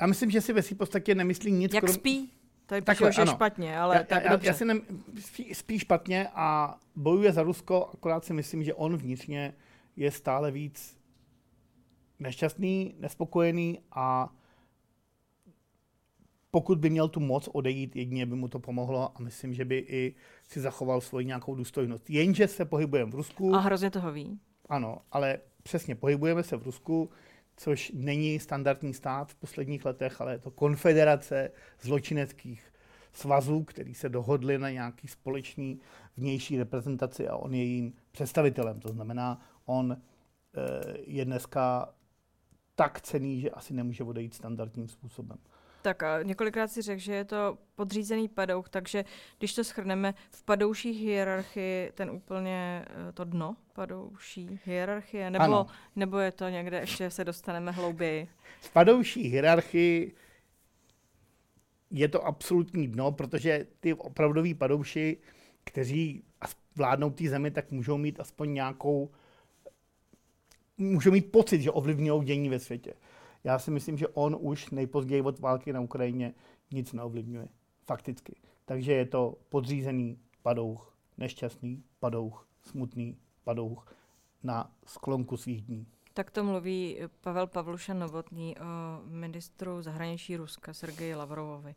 [0.00, 1.74] Já myslím, že si ve své podstatě nemyslí nic.
[1.74, 1.94] Jak krom...
[1.94, 2.32] spí?
[2.66, 3.32] Tady Takhle, že ano.
[3.32, 4.48] špatně, ale já, tak já, dobře.
[4.48, 4.80] Já si ne,
[5.20, 9.54] spí, spí špatně a bojuje za Rusko, akorát si myslím, že on vnitřně
[9.96, 10.96] je stále víc
[12.18, 14.32] nešťastný, nespokojený a
[16.50, 19.78] pokud by měl tu moc odejít, jedině by mu to pomohlo a myslím, že by
[19.88, 20.14] i
[20.48, 22.10] si zachoval svoji nějakou důstojnost.
[22.10, 23.54] Jenže se pohybujeme v Rusku.
[23.54, 24.38] A hrozně toho ví.
[24.68, 27.10] Ano, ale přesně, pohybujeme se v Rusku,
[27.56, 31.50] což není standardní stát v posledních letech, ale je to konfederace
[31.80, 32.72] zločineckých
[33.12, 35.80] svazů, který se dohodli na nějaký společný
[36.16, 38.80] vnější reprezentaci a on je jejím představitelem.
[38.80, 41.94] To znamená, on eh, je dneska
[42.74, 45.38] tak cený, že asi nemůže odejít standardním způsobem.
[45.82, 49.04] Tak a několikrát si řekl, že je to podřízený padouch, takže
[49.38, 55.66] když to schrneme, v padouších hierarchii ten úplně eh, to dno padouší hierarchie, nebo,
[55.96, 58.28] nebo je to někde, ještě se dostaneme hlouběji?
[58.60, 60.14] V padouší hierarchii
[61.90, 65.16] je to absolutní dno, protože ty opravdoví padouši,
[65.64, 66.24] kteří
[66.76, 69.10] vládnou té zemi, tak můžou mít aspoň nějakou,
[70.78, 72.94] můžou mít pocit, že ovlivňují dění ve světě.
[73.44, 76.34] Já si myslím, že on už nejpozději od války na Ukrajině
[76.72, 77.48] nic neovlivňuje.
[77.84, 78.36] Fakticky.
[78.64, 83.94] Takže je to podřízený padouch, nešťastný padouch, smutný padouch
[84.42, 85.86] na sklonku svých dní.
[86.14, 88.62] Tak to mluví Pavel Pavluša Novotný o
[89.04, 91.74] ministru zahraničí Ruska Sergeji Lavrovovi.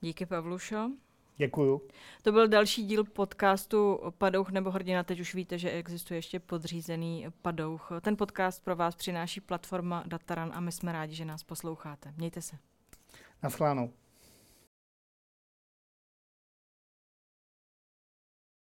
[0.00, 0.90] Díky Pavlušo.
[1.36, 1.82] Děkuju.
[2.22, 5.02] To byl další díl podcastu Padouch nebo hrdina.
[5.02, 7.90] Teď už víte, že existuje ještě podřízený Padouch.
[8.00, 12.12] Ten podcast pro vás přináší platforma Dataran a my jsme rádi, že nás posloucháte.
[12.16, 12.56] Mějte se.
[13.42, 13.90] Naschledanou.